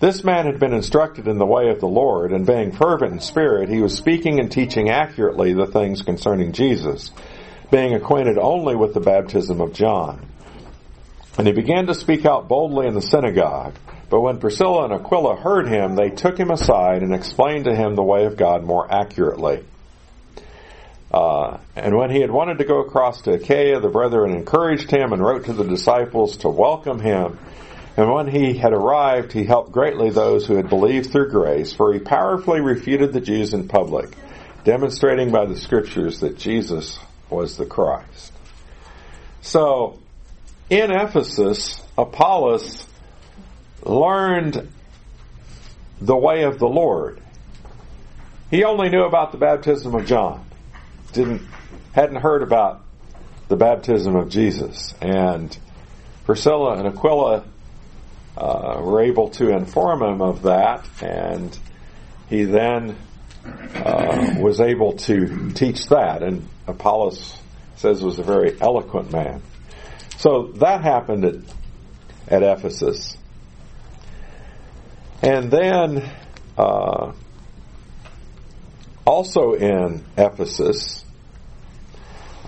This 0.00 0.24
man 0.24 0.46
had 0.46 0.58
been 0.58 0.72
instructed 0.72 1.28
in 1.28 1.36
the 1.36 1.46
way 1.46 1.68
of 1.68 1.80
the 1.80 1.86
Lord, 1.86 2.32
and 2.32 2.46
being 2.46 2.72
fervent 2.72 3.12
in 3.12 3.20
spirit, 3.20 3.68
he 3.68 3.82
was 3.82 3.94
speaking 3.94 4.40
and 4.40 4.50
teaching 4.50 4.88
accurately 4.88 5.52
the 5.52 5.66
things 5.66 6.00
concerning 6.02 6.52
Jesus, 6.52 7.10
being 7.70 7.94
acquainted 7.94 8.38
only 8.38 8.74
with 8.74 8.94
the 8.94 9.00
baptism 9.00 9.60
of 9.60 9.74
John. 9.74 10.26
And 11.36 11.46
he 11.46 11.52
began 11.52 11.86
to 11.86 11.94
speak 11.94 12.24
out 12.24 12.48
boldly 12.48 12.86
in 12.86 12.94
the 12.94 13.02
synagogue. 13.02 13.74
But 14.08 14.22
when 14.22 14.40
Priscilla 14.40 14.84
and 14.84 14.92
Aquila 14.94 15.36
heard 15.36 15.68
him, 15.68 15.94
they 15.94 16.10
took 16.10 16.36
him 16.36 16.50
aside 16.50 17.02
and 17.02 17.14
explained 17.14 17.66
to 17.66 17.74
him 17.74 17.94
the 17.94 18.02
way 18.02 18.24
of 18.24 18.36
God 18.36 18.64
more 18.64 18.92
accurately. 18.92 19.64
Uh, 21.12 21.58
and 21.74 21.96
when 21.96 22.10
he 22.10 22.20
had 22.20 22.30
wanted 22.30 22.58
to 22.58 22.64
go 22.64 22.80
across 22.80 23.22
to 23.22 23.32
Achaia, 23.32 23.80
the 23.80 23.88
brethren 23.88 24.32
encouraged 24.32 24.90
him 24.90 25.12
and 25.12 25.20
wrote 25.20 25.46
to 25.46 25.52
the 25.52 25.64
disciples 25.64 26.38
to 26.38 26.48
welcome 26.48 27.00
him. 27.00 27.38
And 27.96 28.12
when 28.12 28.28
he 28.28 28.56
had 28.56 28.72
arrived, 28.72 29.32
he 29.32 29.44
helped 29.44 29.72
greatly 29.72 30.10
those 30.10 30.46
who 30.46 30.54
had 30.54 30.68
believed 30.68 31.10
through 31.10 31.30
grace, 31.30 31.72
for 31.72 31.92
he 31.92 31.98
powerfully 31.98 32.60
refuted 32.60 33.12
the 33.12 33.20
Jews 33.20 33.52
in 33.52 33.66
public, 33.66 34.10
demonstrating 34.62 35.32
by 35.32 35.46
the 35.46 35.56
scriptures 35.56 36.20
that 36.20 36.38
Jesus 36.38 36.98
was 37.28 37.56
the 37.56 37.66
Christ. 37.66 38.32
So, 39.42 39.98
in 40.68 40.92
Ephesus, 40.92 41.82
Apollos 41.98 42.86
learned 43.82 44.68
the 46.00 46.16
way 46.16 46.44
of 46.44 46.58
the 46.60 46.68
Lord. 46.68 47.20
He 48.50 48.64
only 48.64 48.88
knew 48.88 49.02
about 49.02 49.32
the 49.32 49.38
baptism 49.38 49.94
of 49.94 50.06
John. 50.06 50.44
Didn't 51.12 51.42
hadn't 51.92 52.16
heard 52.16 52.42
about 52.42 52.82
the 53.48 53.56
baptism 53.56 54.14
of 54.16 54.28
Jesus. 54.28 54.94
And 55.00 55.56
Priscilla 56.24 56.78
and 56.78 56.86
Aquila 56.86 57.44
uh, 58.36 58.80
were 58.80 59.02
able 59.02 59.30
to 59.30 59.50
inform 59.50 60.02
him 60.02 60.22
of 60.22 60.42
that, 60.42 60.88
and 61.02 61.56
he 62.28 62.44
then 62.44 62.96
uh, 63.44 64.36
was 64.38 64.60
able 64.60 64.92
to 64.94 65.50
teach 65.50 65.86
that. 65.88 66.22
And 66.22 66.46
Apollos 66.66 67.40
says 67.76 68.02
was 68.02 68.18
a 68.18 68.22
very 68.22 68.60
eloquent 68.60 69.10
man. 69.10 69.42
So 70.18 70.52
that 70.56 70.82
happened 70.82 71.24
at, 71.24 71.36
at 72.28 72.42
Ephesus. 72.42 73.16
And 75.22 75.50
then, 75.50 76.08
uh, 76.56 77.12
also 79.10 79.54
in 79.54 80.04
Ephesus, 80.16 81.04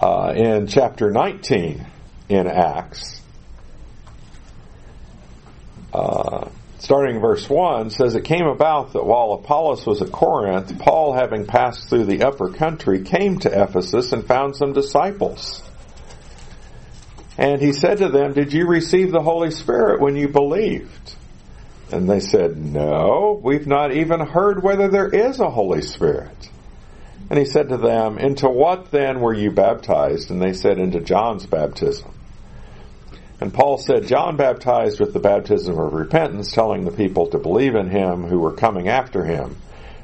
uh, 0.00 0.32
in 0.36 0.68
chapter 0.68 1.10
19 1.10 1.84
in 2.28 2.46
Acts, 2.46 3.20
uh, 5.92 6.48
starting 6.78 7.20
verse 7.20 7.50
1, 7.50 7.90
says, 7.90 8.14
It 8.14 8.24
came 8.24 8.46
about 8.46 8.92
that 8.92 9.04
while 9.04 9.32
Apollos 9.32 9.84
was 9.84 10.02
at 10.02 10.12
Corinth, 10.12 10.78
Paul, 10.78 11.14
having 11.14 11.46
passed 11.46 11.88
through 11.88 12.04
the 12.04 12.22
upper 12.22 12.50
country, 12.50 13.02
came 13.02 13.40
to 13.40 13.62
Ephesus 13.62 14.12
and 14.12 14.24
found 14.24 14.54
some 14.54 14.72
disciples. 14.72 15.68
And 17.36 17.60
he 17.60 17.72
said 17.72 17.98
to 17.98 18.08
them, 18.08 18.34
Did 18.34 18.52
you 18.52 18.68
receive 18.68 19.10
the 19.10 19.22
Holy 19.22 19.50
Spirit 19.50 20.00
when 20.00 20.14
you 20.14 20.28
believed? 20.28 21.16
And 21.92 22.08
they 22.08 22.20
said, 22.20 22.56
No, 22.56 23.38
we've 23.42 23.66
not 23.66 23.92
even 23.92 24.20
heard 24.20 24.62
whether 24.62 24.88
there 24.88 25.08
is 25.08 25.40
a 25.40 25.50
Holy 25.50 25.82
Spirit. 25.82 26.48
And 27.28 27.38
he 27.38 27.44
said 27.44 27.68
to 27.68 27.76
them, 27.76 28.18
Into 28.18 28.48
what 28.48 28.90
then 28.90 29.20
were 29.20 29.34
you 29.34 29.50
baptized? 29.50 30.30
And 30.30 30.40
they 30.40 30.54
said, 30.54 30.78
Into 30.78 31.00
John's 31.00 31.46
baptism. 31.46 32.12
And 33.40 33.52
Paul 33.52 33.76
said, 33.76 34.06
John 34.06 34.36
baptized 34.36 35.00
with 35.00 35.12
the 35.12 35.18
baptism 35.18 35.78
of 35.78 35.92
repentance, 35.92 36.52
telling 36.52 36.84
the 36.84 36.92
people 36.92 37.26
to 37.28 37.38
believe 37.38 37.74
in 37.74 37.90
him 37.90 38.22
who 38.22 38.38
were 38.38 38.52
coming 38.52 38.88
after 38.88 39.24
him, 39.24 39.56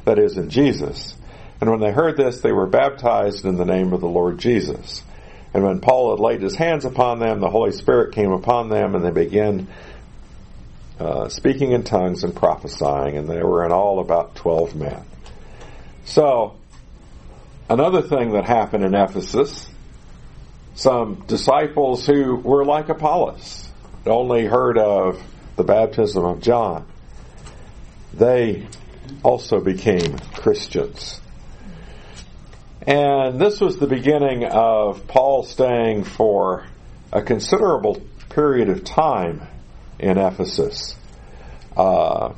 that 0.05 0.19
is, 0.19 0.37
in 0.37 0.51
Jesus. 0.51 1.15
And 1.61 1.71
when 1.71 1.81
they 1.81 1.93
heard 1.93 2.17
this, 2.17 2.41
they 2.41 2.53
were 2.53 2.67
baptized 2.67 3.45
in 3.45 3.57
the 3.57 3.65
name 3.65 3.93
of 3.93 4.01
the 4.01 4.09
Lord 4.09 4.39
Jesus. 4.39 5.03
And 5.55 5.65
when 5.65 5.81
Paul 5.81 6.11
had 6.11 6.21
laid 6.21 6.43
his 6.43 6.55
hands 6.57 6.85
upon 6.85 7.21
them, 7.21 7.41
the 7.41 7.49
Holy 7.49 7.73
Spirit 7.73 8.15
came 8.15 8.33
upon 8.33 8.69
them, 8.69 8.95
and 8.95 9.05
they 9.05 9.11
began 9.11 9.69
uh, 10.99 11.29
speaking 11.29 11.73
in 11.73 11.85
tongues 11.85 12.25
and 12.25 12.35
prophesying, 12.35 13.17
and 13.17 13.29
there 13.29 13.47
were 13.47 13.65
in 13.65 13.73
all 13.73 14.01
about 14.01 14.35
12 14.35 14.75
men. 14.75 15.05
So, 16.05 16.57
another 17.69 18.03
thing 18.03 18.33
that 18.33 18.45
happened 18.45 18.85
in 18.85 18.95
Ephesus, 18.95 19.69
some 20.75 21.25
disciples 21.27 22.07
who 22.07 22.37
were 22.37 22.65
like 22.65 22.89
Apollos, 22.89 23.69
only 24.07 24.47
heard 24.47 24.79
of 24.79 25.23
the 25.57 25.65
baptism 25.65 26.25
of 26.25 26.41
John, 26.41 26.87
they 28.15 28.67
also 29.23 29.61
became 29.61 30.19
Christians. 30.35 31.21
And 32.87 33.41
this 33.41 33.61
was 33.61 33.77
the 33.77 33.87
beginning 33.87 34.45
of 34.45 35.07
Paul 35.07 35.43
staying 35.43 36.05
for 36.05 36.67
a 37.13 37.23
considerable 37.23 38.01
period 38.31 38.69
of 38.69 38.85
time 38.85 39.47
in 39.99 40.19
Ephesus. 40.19 40.97
Uh, 41.77 42.35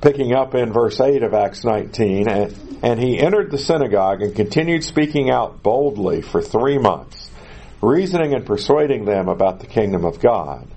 picking 0.00 0.34
up 0.34 0.54
in 0.54 0.72
verse 0.72 1.00
8 1.00 1.22
of 1.22 1.32
Acts 1.32 1.64
19, 1.64 2.28
and, 2.28 2.78
and 2.82 3.00
he 3.00 3.18
entered 3.18 3.50
the 3.50 3.58
synagogue 3.58 4.20
and 4.20 4.34
continued 4.34 4.84
speaking 4.84 5.30
out 5.30 5.62
boldly 5.62 6.22
for 6.22 6.42
three 6.42 6.78
months, 6.78 7.30
reasoning 7.80 8.34
and 8.34 8.44
persuading 8.44 9.04
them 9.04 9.28
about 9.28 9.60
the 9.60 9.66
kingdom 9.66 10.04
of 10.04 10.20
God. 10.20 10.68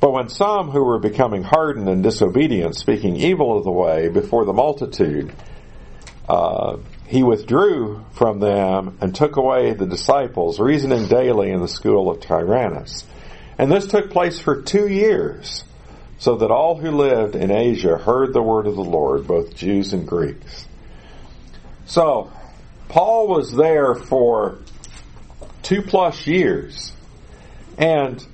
But 0.00 0.12
when 0.12 0.28
some 0.28 0.70
who 0.70 0.84
were 0.84 0.98
becoming 0.98 1.44
hardened 1.44 1.88
and 1.88 2.02
disobedient, 2.02 2.76
speaking 2.76 3.16
evil 3.16 3.56
of 3.56 3.64
the 3.64 3.70
way 3.70 4.08
before 4.08 4.44
the 4.44 4.52
multitude, 4.52 5.32
uh, 6.28 6.78
he 7.06 7.22
withdrew 7.22 8.04
from 8.12 8.40
them 8.40 8.98
and 9.00 9.14
took 9.14 9.36
away 9.36 9.72
the 9.72 9.86
disciples, 9.86 10.58
reasoning 10.58 11.06
daily 11.06 11.50
in 11.50 11.60
the 11.60 11.68
school 11.68 12.10
of 12.10 12.20
Tyrannus. 12.20 13.04
And 13.58 13.70
this 13.70 13.86
took 13.86 14.10
place 14.10 14.40
for 14.40 14.62
two 14.62 14.88
years, 14.88 15.64
so 16.18 16.36
that 16.36 16.50
all 16.50 16.76
who 16.76 16.90
lived 16.90 17.36
in 17.36 17.50
Asia 17.50 17.96
heard 17.96 18.32
the 18.32 18.42
word 18.42 18.66
of 18.66 18.74
the 18.74 18.82
Lord, 18.82 19.26
both 19.26 19.54
Jews 19.54 19.92
and 19.92 20.06
Greeks. 20.06 20.66
So, 21.86 22.32
Paul 22.88 23.28
was 23.28 23.52
there 23.52 23.94
for 23.94 24.58
two 25.62 25.82
plus 25.82 26.26
years, 26.26 26.92
and 27.78 28.24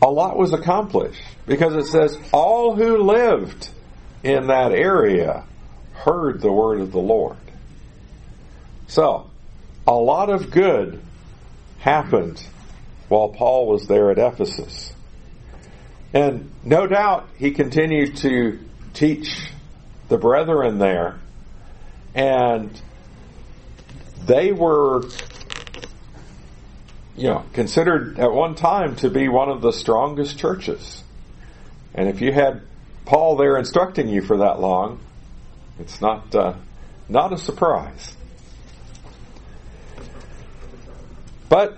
a 0.00 0.10
lot 0.10 0.36
was 0.36 0.52
accomplished 0.52 1.22
because 1.46 1.74
it 1.74 1.86
says 1.86 2.18
all 2.32 2.74
who 2.74 2.98
lived 2.98 3.68
in 4.22 4.48
that 4.48 4.72
area 4.72 5.44
heard 5.92 6.40
the 6.40 6.52
word 6.52 6.80
of 6.80 6.92
the 6.92 7.00
Lord. 7.00 7.36
So, 8.88 9.30
a 9.86 9.94
lot 9.94 10.30
of 10.30 10.50
good 10.50 11.00
happened 11.78 12.44
while 13.12 13.28
Paul 13.28 13.66
was 13.66 13.86
there 13.86 14.10
at 14.10 14.18
Ephesus. 14.18 14.90
And 16.14 16.50
no 16.64 16.86
doubt 16.86 17.28
he 17.36 17.50
continued 17.50 18.16
to 18.18 18.58
teach 18.94 19.50
the 20.08 20.16
brethren 20.16 20.78
there, 20.78 21.20
and 22.14 22.70
they 24.24 24.50
were, 24.50 25.02
you 27.14 27.28
know, 27.28 27.44
considered 27.52 28.18
at 28.18 28.32
one 28.32 28.54
time 28.54 28.96
to 28.96 29.10
be 29.10 29.28
one 29.28 29.50
of 29.50 29.60
the 29.60 29.72
strongest 29.72 30.38
churches. 30.38 31.04
And 31.94 32.08
if 32.08 32.22
you 32.22 32.32
had 32.32 32.62
Paul 33.04 33.36
there 33.36 33.58
instructing 33.58 34.08
you 34.08 34.22
for 34.22 34.38
that 34.38 34.58
long, 34.58 35.00
it's 35.78 36.00
not 36.00 36.34
uh, 36.34 36.54
not 37.10 37.34
a 37.34 37.36
surprise. 37.36 38.16
But 41.50 41.76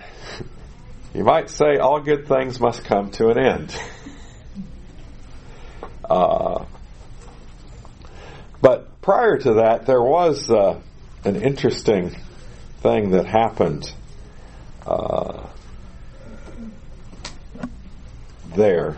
you 1.15 1.23
might 1.23 1.49
say 1.49 1.79
all 1.79 2.01
good 2.01 2.27
things 2.27 2.59
must 2.59 2.85
come 2.85 3.11
to 3.13 3.29
an 3.29 3.39
end. 3.39 3.81
uh, 6.11 6.65
but 8.61 9.01
prior 9.01 9.39
to 9.39 9.55
that, 9.55 9.87
there 9.87 10.03
was 10.03 10.51
uh, 10.51 10.81
an 11.25 11.37
interesting 11.37 12.17
thing 12.81 13.11
that 13.13 13.27
happened 13.27 13.91
uh, 14.87 15.47
there. 18.57 18.97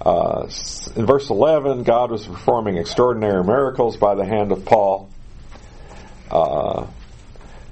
Uh, 0.00 0.48
in 0.94 1.06
verse 1.06 1.30
11, 1.30 1.82
God 1.82 2.12
was 2.12 2.26
performing 2.26 2.76
extraordinary 2.76 3.42
miracles 3.42 3.96
by 3.96 4.14
the 4.14 4.24
hand 4.24 4.52
of 4.52 4.64
Paul. 4.64 5.10
Uh, 6.30 6.86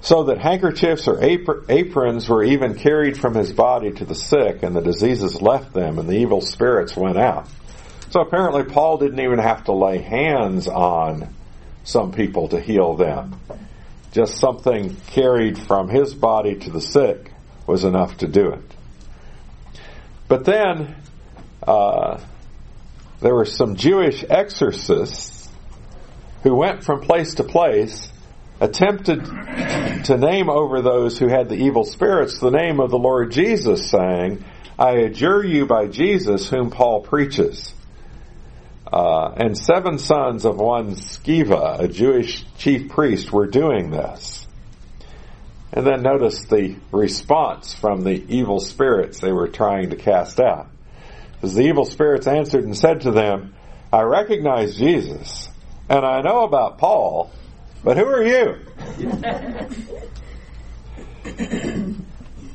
so 0.02 0.24
that 0.24 0.38
handkerchiefs 0.38 1.06
or 1.06 1.22
aprons 1.22 2.28
were 2.28 2.42
even 2.42 2.74
carried 2.74 3.16
from 3.16 3.34
his 3.34 3.52
body 3.52 3.92
to 3.92 4.04
the 4.04 4.16
sick, 4.16 4.64
and 4.64 4.74
the 4.74 4.80
diseases 4.80 5.40
left 5.40 5.72
them, 5.72 5.98
and 5.98 6.08
the 6.08 6.16
evil 6.16 6.40
spirits 6.40 6.96
went 6.96 7.16
out. 7.16 7.48
So 8.10 8.20
apparently, 8.20 8.64
Paul 8.64 8.98
didn't 8.98 9.20
even 9.20 9.38
have 9.38 9.64
to 9.64 9.72
lay 9.72 9.98
hands 9.98 10.66
on 10.66 11.32
some 11.84 12.10
people 12.12 12.48
to 12.48 12.60
heal 12.60 12.94
them. 12.96 13.40
Just 14.10 14.38
something 14.38 14.96
carried 15.12 15.56
from 15.56 15.88
his 15.88 16.12
body 16.14 16.56
to 16.56 16.70
the 16.70 16.80
sick 16.80 17.30
was 17.66 17.84
enough 17.84 18.18
to 18.18 18.26
do 18.26 18.50
it. 18.50 18.74
But 20.26 20.44
then, 20.44 20.96
uh, 21.66 22.20
there 23.20 23.34
were 23.34 23.46
some 23.46 23.76
Jewish 23.76 24.24
exorcists 24.28 25.48
who 26.42 26.56
went 26.56 26.82
from 26.82 27.02
place 27.02 27.34
to 27.34 27.44
place, 27.44 28.10
attempted 28.60 29.24
to 30.04 30.16
name 30.16 30.50
over 30.50 30.82
those 30.82 31.18
who 31.18 31.28
had 31.28 31.48
the 31.48 31.56
evil 31.56 31.84
spirits 31.84 32.38
the 32.38 32.50
name 32.50 32.80
of 32.80 32.90
the 32.90 32.98
Lord 32.98 33.30
Jesus, 33.32 33.90
saying, 33.90 34.44
I 34.78 34.92
adjure 34.92 35.44
you 35.44 35.66
by 35.66 35.86
Jesus 35.86 36.48
whom 36.48 36.70
Paul 36.70 37.02
preaches. 37.02 37.72
Uh, 38.92 39.32
and 39.36 39.56
seven 39.56 39.98
sons 39.98 40.44
of 40.44 40.56
one 40.56 40.96
Sceva, 40.96 41.80
a 41.80 41.88
Jewish 41.88 42.44
chief 42.58 42.90
priest, 42.90 43.32
were 43.32 43.46
doing 43.46 43.90
this. 43.90 44.46
And 45.72 45.86
then 45.86 46.02
notice 46.02 46.44
the 46.44 46.76
response 46.90 47.72
from 47.72 48.04
the 48.04 48.22
evil 48.28 48.60
spirits 48.60 49.20
they 49.20 49.32
were 49.32 49.48
trying 49.48 49.90
to 49.90 49.96
cast 49.96 50.38
out. 50.40 50.68
As 51.42 51.54
the 51.54 51.62
evil 51.62 51.86
spirits 51.86 52.26
answered 52.26 52.64
and 52.64 52.76
said 52.76 53.02
to 53.02 53.10
them, 53.10 53.54
I 53.92 54.02
recognize 54.02 54.76
Jesus, 54.76 55.48
and 55.88 56.04
I 56.04 56.20
know 56.20 56.44
about 56.44 56.78
Paul, 56.78 57.30
but 57.84 57.96
who 57.96 58.04
are 58.04 58.22
you? 58.22 58.58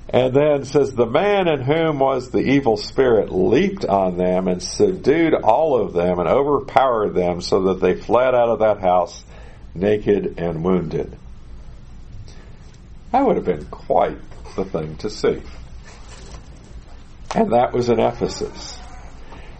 and 0.10 0.34
then 0.34 0.66
says, 0.66 0.94
The 0.94 1.06
man 1.06 1.48
in 1.48 1.62
whom 1.62 2.00
was 2.00 2.30
the 2.32 2.40
evil 2.40 2.78
spirit 2.78 3.32
leaped 3.32 3.86
on 3.86 4.18
them 4.18 4.48
and 4.48 4.62
subdued 4.62 5.34
all 5.34 5.82
of 5.82 5.94
them 5.94 6.20
and 6.20 6.28
overpowered 6.30 7.14
them 7.14 7.42
so 7.42 7.64
that 7.64 7.82
they 7.82 7.96
fled 7.96 8.34
out 8.34 8.50
of 8.50 8.60
that 8.60 8.80
house 8.80 9.24
naked 9.76 10.36
and 10.38 10.64
wounded. 10.64 11.18
That 13.12 13.26
would 13.26 13.36
have 13.36 13.46
been 13.46 13.66
quite 13.66 14.18
the 14.56 14.66
thing 14.66 14.98
to 14.98 15.10
see. 15.10 15.42
And 17.36 17.52
that 17.54 17.74
was 17.74 17.90
in 17.90 18.00
Ephesus. 18.00 18.80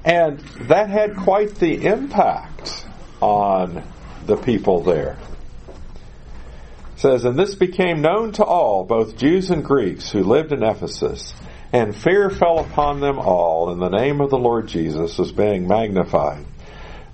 And 0.04 0.40
that 0.70 0.90
had 0.90 1.18
quite 1.18 1.56
the 1.56 1.86
impact 1.86 2.86
on 3.22 3.84
the 4.26 4.38
people 4.38 4.82
there. 4.82 5.18
Says, 6.98 7.26
And 7.26 7.38
this 7.38 7.56
became 7.56 8.02
known 8.02 8.34
to 8.34 8.44
all, 8.44 8.84
both 8.84 9.18
Jews 9.18 9.50
and 9.50 9.64
Greeks, 9.64 10.12
who 10.12 10.24
lived 10.24 10.52
in 10.52 10.64
Ephesus, 10.64 11.34
and 11.72 11.96
fear 11.96 12.30
fell 12.30 12.60
upon 12.60 13.00
them 13.00 13.20
all, 13.20 13.72
and 13.72 13.82
the 13.82 13.90
name 13.90 14.20
of 14.20 14.30
the 14.30 14.38
Lord 14.38 14.68
Jesus 14.68 15.18
was 15.18 15.32
being 15.32 15.68
magnified. 15.68 16.46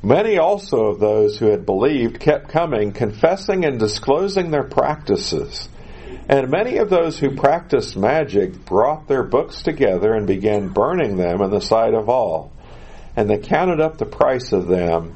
Many 0.02 0.38
also 0.38 0.88
of 0.88 1.00
those 1.00 1.38
who 1.38 1.48
had 1.48 1.66
believed 1.66 2.20
kept 2.20 2.50
coming, 2.50 2.92
confessing 2.92 3.66
and 3.66 3.80
disclosing 3.80 4.52
their 4.52 4.64
practices. 4.64 5.70
And 6.28 6.50
many 6.50 6.78
of 6.78 6.90
those 6.90 7.20
who 7.20 7.36
practiced 7.36 7.96
magic 7.96 8.66
brought 8.66 9.08
their 9.08 9.24
books 9.24 9.62
together 9.62 10.14
and 10.14 10.26
began 10.26 10.70
burning 10.70 11.18
them 11.18 11.42
in 11.42 11.52
the 11.52 11.62
sight 11.62 11.94
of 11.94 12.10
all 12.10 12.54
and 13.16 13.30
they 13.30 13.38
counted 13.38 13.80
up 13.80 13.98
the 13.98 14.06
price 14.06 14.52
of 14.52 14.68
them 14.68 15.16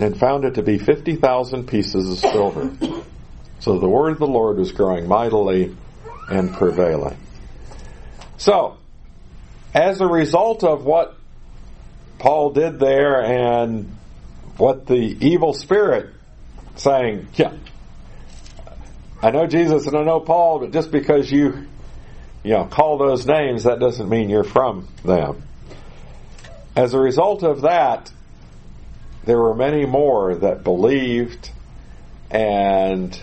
and 0.00 0.18
found 0.18 0.44
it 0.44 0.54
to 0.54 0.62
be 0.62 0.78
50,000 0.78 1.68
pieces 1.68 2.10
of 2.10 2.30
silver. 2.30 2.72
So 3.64 3.78
the 3.78 3.88
word 3.88 4.12
of 4.12 4.18
the 4.18 4.26
Lord 4.26 4.58
was 4.58 4.72
growing 4.72 5.08
mightily 5.08 5.74
and 6.28 6.52
prevailing. 6.52 7.16
So, 8.36 8.76
as 9.72 10.02
a 10.02 10.06
result 10.06 10.62
of 10.62 10.84
what 10.84 11.16
Paul 12.18 12.50
did 12.50 12.78
there 12.78 13.24
and 13.24 13.96
what 14.58 14.86
the 14.86 14.94
evil 14.94 15.54
spirit 15.54 16.10
saying, 16.76 17.28
yeah, 17.36 17.54
I 19.22 19.30
know 19.30 19.46
Jesus 19.46 19.86
and 19.86 19.96
I 19.96 20.02
know 20.02 20.20
Paul, 20.20 20.58
but 20.58 20.70
just 20.70 20.90
because 20.90 21.32
you, 21.32 21.66
you 22.42 22.50
know, 22.50 22.66
call 22.66 22.98
those 22.98 23.26
names, 23.26 23.64
that 23.64 23.80
doesn't 23.80 24.10
mean 24.10 24.28
you're 24.28 24.44
from 24.44 24.88
them. 25.06 25.42
As 26.76 26.92
a 26.92 26.98
result 26.98 27.42
of 27.42 27.62
that, 27.62 28.12
there 29.24 29.38
were 29.38 29.54
many 29.54 29.86
more 29.86 30.34
that 30.34 30.64
believed, 30.64 31.50
and 32.30 33.18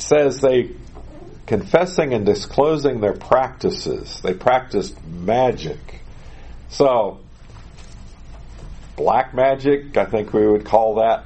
says 0.00 0.40
they 0.40 0.70
confessing 1.46 2.14
and 2.14 2.24
disclosing 2.24 3.00
their 3.00 3.14
practices. 3.14 4.20
They 4.22 4.34
practiced 4.34 5.02
magic. 5.04 6.00
So, 6.68 7.20
black 8.96 9.34
magic, 9.34 9.96
I 9.96 10.04
think 10.04 10.32
we 10.32 10.46
would 10.46 10.64
call 10.64 10.96
that 10.96 11.24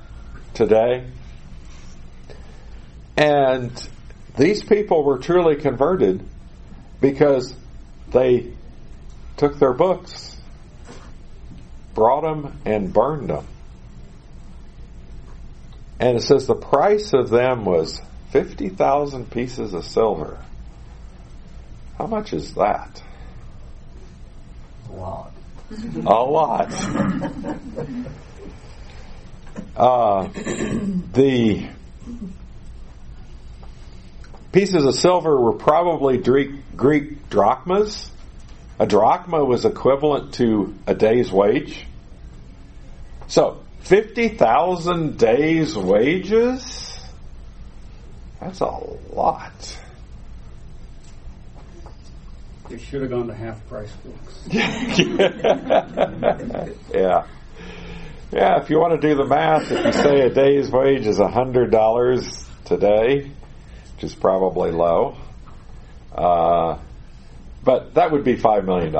today. 0.54 1.06
And 3.16 3.70
these 4.36 4.62
people 4.62 5.04
were 5.04 5.18
truly 5.18 5.56
converted 5.56 6.26
because 7.00 7.54
they 8.10 8.52
took 9.36 9.58
their 9.58 9.74
books 9.74 10.34
brought 11.94 12.22
them 12.22 12.60
and 12.64 12.92
burned 12.92 13.30
them. 13.30 13.46
And 16.00 16.18
it 16.18 16.22
says 16.22 16.46
the 16.46 16.56
price 16.56 17.12
of 17.12 17.30
them 17.30 17.64
was 17.64 18.02
50,000 18.34 19.30
pieces 19.30 19.74
of 19.74 19.84
silver. 19.84 20.36
How 21.96 22.08
much 22.08 22.32
is 22.32 22.54
that? 22.54 23.00
A 24.90 24.92
lot. 24.92 25.32
A 26.04 26.24
lot. 26.24 26.72
Uh, 29.76 30.28
the 31.12 31.68
pieces 34.50 34.84
of 34.84 34.94
silver 34.96 35.40
were 35.40 35.52
probably 35.52 36.18
Greek, 36.18 36.76
Greek 36.76 37.30
drachmas. 37.30 38.10
A 38.80 38.86
drachma 38.86 39.44
was 39.44 39.64
equivalent 39.64 40.34
to 40.34 40.74
a 40.88 40.94
day's 40.94 41.30
wage. 41.30 41.86
So, 43.28 43.62
50,000 43.82 45.18
days' 45.18 45.76
wages? 45.76 46.83
That's 48.44 48.60
a 48.60 48.66
lot. 49.14 49.80
They 52.68 52.76
should 52.76 53.00
have 53.00 53.10
gone 53.10 53.28
to 53.28 53.34
half 53.34 53.66
price 53.68 53.90
books. 54.04 54.38
yeah. 56.92 57.26
Yeah, 58.30 58.60
if 58.60 58.68
you 58.68 58.78
want 58.78 59.00
to 59.00 59.08
do 59.08 59.14
the 59.14 59.24
math, 59.24 59.72
if 59.72 59.82
you 59.86 59.92
say 59.92 60.20
a 60.20 60.28
day's 60.28 60.70
wage 60.70 61.06
is 61.06 61.18
$100 61.18 62.46
today, 62.66 63.30
which 63.94 64.04
is 64.04 64.14
probably 64.14 64.72
low, 64.72 65.16
uh, 66.14 66.76
but 67.62 67.94
that 67.94 68.12
would 68.12 68.24
be 68.24 68.36
$5 68.36 68.66
million. 68.66 68.94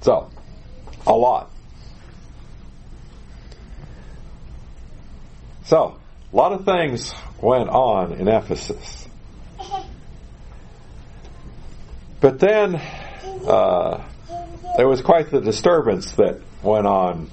So, 0.00 0.30
a 1.06 1.12
lot. 1.12 1.50
So, 5.64 5.98
a 6.32 6.36
lot 6.36 6.52
of 6.52 6.64
things 6.64 7.14
went 7.40 7.68
on 7.68 8.12
in 8.12 8.28
Ephesus. 8.28 9.06
But 12.20 12.40
then, 12.40 12.76
uh, 13.46 14.02
there 14.76 14.88
was 14.88 15.02
quite 15.02 15.30
the 15.30 15.40
disturbance 15.40 16.12
that 16.12 16.40
went 16.62 16.86
on 16.86 17.30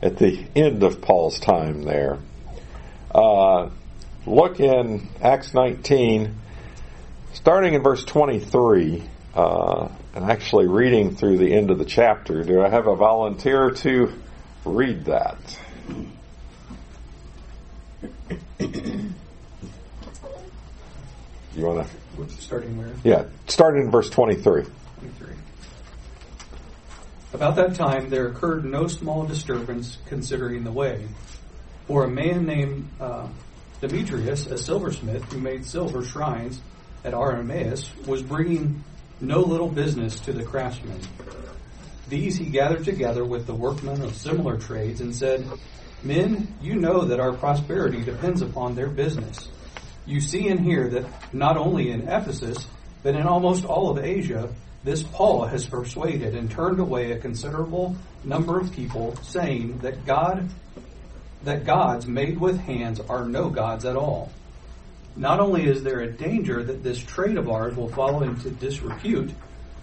at 0.00 0.18
the 0.18 0.46
end 0.54 0.82
of 0.82 1.00
Paul's 1.00 1.40
time 1.40 1.82
there. 1.82 2.18
Uh, 3.14 3.70
look 4.26 4.60
in 4.60 5.08
Acts 5.20 5.52
19, 5.54 6.34
starting 7.34 7.74
in 7.74 7.82
verse 7.82 8.04
23, 8.04 9.02
uh, 9.34 9.88
and 10.14 10.24
actually 10.24 10.66
reading 10.66 11.16
through 11.16 11.38
the 11.38 11.52
end 11.52 11.70
of 11.70 11.78
the 11.78 11.84
chapter. 11.84 12.44
Do 12.44 12.62
I 12.62 12.68
have 12.68 12.86
a 12.86 12.94
volunteer 12.94 13.70
to 13.70 14.12
read 14.64 15.06
that? 15.06 15.38
You 21.54 21.66
want 21.66 21.86
to? 21.86 22.28
Starting 22.40 22.78
where? 22.78 22.92
Yeah, 23.04 23.24
starting 23.46 23.82
in 23.84 23.90
verse 23.90 24.08
23. 24.10 24.62
23. 24.62 25.34
About 27.34 27.56
that 27.56 27.74
time 27.74 28.10
there 28.10 28.28
occurred 28.28 28.64
no 28.64 28.86
small 28.86 29.24
disturbance 29.24 29.98
considering 30.06 30.64
the 30.64 30.72
way. 30.72 31.06
For 31.86 32.04
a 32.04 32.08
man 32.08 32.46
named 32.46 32.88
uh, 33.00 33.28
Demetrius, 33.80 34.46
a 34.46 34.56
silversmith 34.56 35.24
who 35.32 35.40
made 35.40 35.66
silver 35.66 36.04
shrines 36.04 36.60
at 37.04 37.14
Artemis, 37.14 37.90
was 38.06 38.22
bringing 38.22 38.84
no 39.20 39.40
little 39.40 39.68
business 39.68 40.20
to 40.20 40.32
the 40.32 40.44
craftsmen. 40.44 41.00
These 42.08 42.36
he 42.36 42.46
gathered 42.46 42.84
together 42.84 43.24
with 43.24 43.46
the 43.46 43.54
workmen 43.54 44.02
of 44.02 44.14
similar 44.14 44.58
trades 44.58 45.00
and 45.00 45.14
said, 45.14 45.46
Men, 46.02 46.54
you 46.60 46.74
know 46.74 47.04
that 47.04 47.20
our 47.20 47.32
prosperity 47.32 48.02
depends 48.02 48.42
upon 48.42 48.74
their 48.74 48.88
business. 48.88 49.48
You 50.04 50.20
see 50.20 50.48
and 50.48 50.60
hear 50.60 50.88
that 50.90 51.06
not 51.32 51.56
only 51.56 51.90
in 51.90 52.08
Ephesus, 52.08 52.66
but 53.02 53.14
in 53.14 53.22
almost 53.22 53.64
all 53.64 53.90
of 53.90 54.04
Asia, 54.04 54.52
this 54.82 55.02
Paul 55.02 55.46
has 55.46 55.66
persuaded 55.66 56.34
and 56.34 56.50
turned 56.50 56.80
away 56.80 57.12
a 57.12 57.18
considerable 57.18 57.96
number 58.24 58.58
of 58.58 58.72
people, 58.72 59.14
saying 59.22 59.78
that 59.78 60.04
God 60.04 60.48
that 61.44 61.64
gods 61.64 62.06
made 62.06 62.38
with 62.38 62.58
hands 62.60 63.00
are 63.00 63.24
no 63.24 63.48
gods 63.48 63.84
at 63.84 63.96
all. 63.96 64.30
Not 65.16 65.40
only 65.40 65.66
is 65.66 65.82
there 65.82 66.00
a 66.00 66.10
danger 66.10 66.62
that 66.62 66.82
this 66.82 66.98
trade 66.98 67.36
of 67.36 67.48
ours 67.48 67.76
will 67.76 67.88
fall 67.88 68.22
into 68.22 68.50
disrepute, 68.50 69.32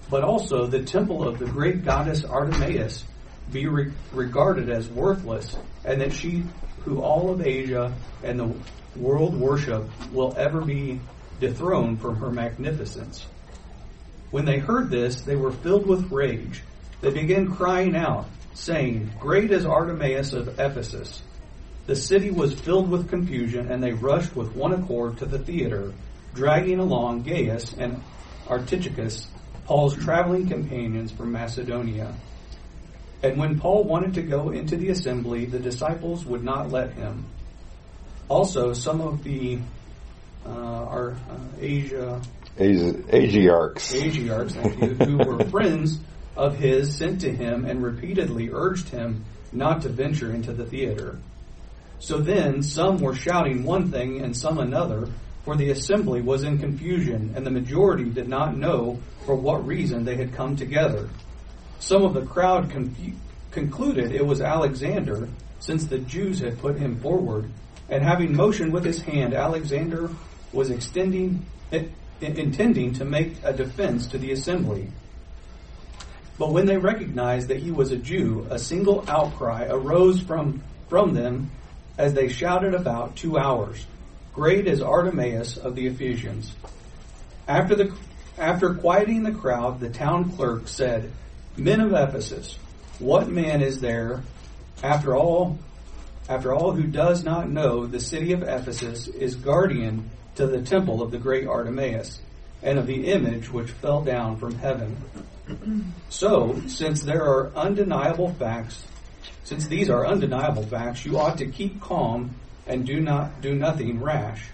but 0.09 0.23
also 0.23 0.65
the 0.65 0.83
temple 0.83 1.27
of 1.27 1.37
the 1.37 1.45
great 1.45 1.83
goddess 1.83 2.23
Artemis 2.23 3.03
be 3.51 3.67
re- 3.67 3.91
regarded 4.13 4.69
as 4.69 4.87
worthless, 4.89 5.55
and 5.85 6.01
that 6.01 6.13
she, 6.13 6.43
who 6.81 7.01
all 7.01 7.31
of 7.31 7.45
Asia 7.45 7.93
and 8.23 8.39
the 8.39 8.53
world 8.95 9.35
worship, 9.39 9.89
will 10.11 10.33
ever 10.37 10.61
be 10.61 10.99
dethroned 11.39 12.01
from 12.01 12.17
her 12.17 12.29
magnificence. 12.29 13.25
When 14.31 14.45
they 14.45 14.59
heard 14.59 14.89
this, 14.89 15.21
they 15.21 15.35
were 15.35 15.51
filled 15.51 15.87
with 15.87 16.11
rage. 16.11 16.61
They 17.01 17.11
began 17.11 17.55
crying 17.55 17.95
out, 17.95 18.27
saying, 18.53 19.11
Great 19.19 19.51
is 19.51 19.65
Artemis 19.65 20.33
of 20.33 20.59
Ephesus. 20.59 21.21
The 21.87 21.95
city 21.95 22.29
was 22.29 22.53
filled 22.53 22.89
with 22.91 23.09
confusion, 23.09 23.71
and 23.71 23.81
they 23.81 23.93
rushed 23.93 24.35
with 24.35 24.55
one 24.55 24.73
accord 24.73 25.17
to 25.17 25.25
the 25.25 25.39
theater, 25.39 25.93
dragging 26.35 26.79
along 26.79 27.23
Gaius 27.23 27.73
and 27.73 28.03
Artichicus, 28.47 29.25
Paul's 29.65 29.95
traveling 29.95 30.47
companions 30.47 31.11
from 31.11 31.31
Macedonia. 31.31 32.13
And 33.21 33.37
when 33.37 33.59
Paul 33.59 33.83
wanted 33.83 34.13
to 34.13 34.21
go 34.21 34.51
into 34.51 34.77
the 34.77 34.89
assembly, 34.89 35.45
the 35.45 35.59
disciples 35.59 36.25
would 36.25 36.43
not 36.43 36.71
let 36.71 36.93
him. 36.93 37.25
Also, 38.29 38.73
some 38.73 39.01
of 39.01 39.23
the 39.23 39.59
uh, 40.45 40.49
our 40.49 41.11
uh, 41.11 41.37
Asia 41.59 42.21
Asiarchs. 42.57 43.93
Asiarchs, 43.93 45.05
who 45.05 45.17
were 45.17 45.43
friends 45.49 45.99
of 46.35 46.57
his, 46.57 46.95
sent 46.95 47.21
to 47.21 47.31
him 47.31 47.65
and 47.65 47.83
repeatedly 47.83 48.49
urged 48.51 48.89
him 48.89 49.25
not 49.51 49.81
to 49.81 49.89
venture 49.89 50.31
into 50.31 50.53
the 50.53 50.65
theater. 50.65 51.19
So 51.99 52.19
then 52.19 52.63
some 52.63 52.97
were 52.97 53.15
shouting 53.15 53.63
one 53.63 53.91
thing 53.91 54.21
and 54.21 54.35
some 54.35 54.57
another, 54.57 55.09
for 55.43 55.55
the 55.55 55.71
assembly 55.71 56.21
was 56.21 56.43
in 56.43 56.57
confusion, 56.57 57.33
and 57.35 57.45
the 57.45 57.51
majority 57.51 58.09
did 58.09 58.29
not 58.29 58.55
know 58.55 58.99
for 59.25 59.35
what 59.35 59.65
reason 59.65 60.05
they 60.05 60.15
had 60.15 60.33
come 60.33 60.55
together. 60.55 61.09
Some 61.79 62.03
of 62.03 62.13
the 62.13 62.25
crowd 62.25 62.69
confu- 62.69 63.13
concluded 63.51 64.11
it 64.11 64.25
was 64.25 64.41
Alexander, 64.41 65.29
since 65.59 65.85
the 65.85 65.99
Jews 65.99 66.39
had 66.39 66.59
put 66.59 66.77
him 66.77 66.99
forward, 66.99 67.49
and 67.89 68.03
having 68.03 68.35
motioned 68.35 68.73
with 68.73 68.85
his 68.85 69.01
hand, 69.01 69.33
Alexander 69.33 70.09
was 70.53 70.69
extending, 70.69 71.45
intending 72.21 72.93
to 72.93 73.05
make 73.05 73.33
a 73.43 73.53
defense 73.53 74.07
to 74.07 74.17
the 74.17 74.31
assembly. 74.31 74.89
But 76.37 76.51
when 76.51 76.65
they 76.65 76.77
recognized 76.77 77.49
that 77.49 77.57
he 77.57 77.71
was 77.71 77.91
a 77.91 77.97
Jew, 77.97 78.47
a 78.49 78.59
single 78.59 79.03
outcry 79.09 79.67
arose 79.69 80.21
from, 80.21 80.63
from 80.87 81.13
them 81.13 81.51
as 81.97 82.13
they 82.13 82.29
shouted 82.29 82.73
about 82.73 83.15
two 83.17 83.37
hours. 83.37 83.85
Great 84.33 84.67
is 84.67 84.81
Artemis 84.81 85.57
of 85.57 85.75
the 85.75 85.87
Ephesians. 85.87 86.53
After 87.47 87.75
the 87.75 87.93
after 88.37 88.73
quieting 88.75 89.23
the 89.23 89.33
crowd, 89.33 89.81
the 89.81 89.89
town 89.89 90.31
clerk 90.31 90.69
said, 90.69 91.11
Men 91.59 91.81
of 91.81 91.93
Ephesus, 91.93 92.57
what 92.99 93.29
man 93.29 93.61
is 93.61 93.81
there 93.81 94.23
after 94.81 95.15
all 95.15 95.57
after 96.27 96.53
all 96.53 96.71
who 96.71 96.83
does 96.83 97.23
not 97.23 97.49
know 97.49 97.87
the 97.87 97.99
city 97.99 98.33
of 98.33 98.43
Ephesus 98.43 99.07
is 99.07 99.35
guardian 99.35 100.09
to 100.35 100.45
the 100.45 100.61
temple 100.61 101.01
of 101.01 101.11
the 101.11 101.17
great 101.17 101.47
Artemis 101.47 102.21
and 102.61 102.77
of 102.77 102.85
the 102.85 103.07
image 103.07 103.51
which 103.51 103.71
fell 103.71 104.03
down 104.03 104.37
from 104.37 104.53
heaven. 104.59 104.95
So, 106.09 106.61
since 106.67 107.01
there 107.01 107.23
are 107.23 107.51
undeniable 107.55 108.31
facts 108.33 108.83
since 109.49 109.65
these 109.65 109.89
are 109.89 110.05
undeniable 110.05 110.61
facts, 110.61 111.03
you 111.07 111.17
ought 111.17 111.39
to 111.39 111.47
keep 111.47 111.81
calm 111.81 112.35
and 112.67 112.85
do 112.85 112.99
not 112.99 113.41
do 113.41 113.55
nothing 113.55 113.99
rash. 113.99 114.45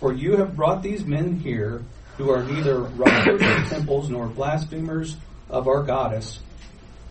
For 0.00 0.14
you 0.14 0.36
have 0.36 0.56
brought 0.56 0.82
these 0.82 1.04
men 1.04 1.36
here 1.36 1.82
who 2.16 2.30
are 2.30 2.42
neither 2.42 2.78
robbers 2.78 3.42
of 3.42 3.68
temples 3.68 4.08
nor 4.08 4.28
blasphemers 4.28 5.16
of 5.52 5.68
our 5.68 5.82
goddess. 5.82 6.40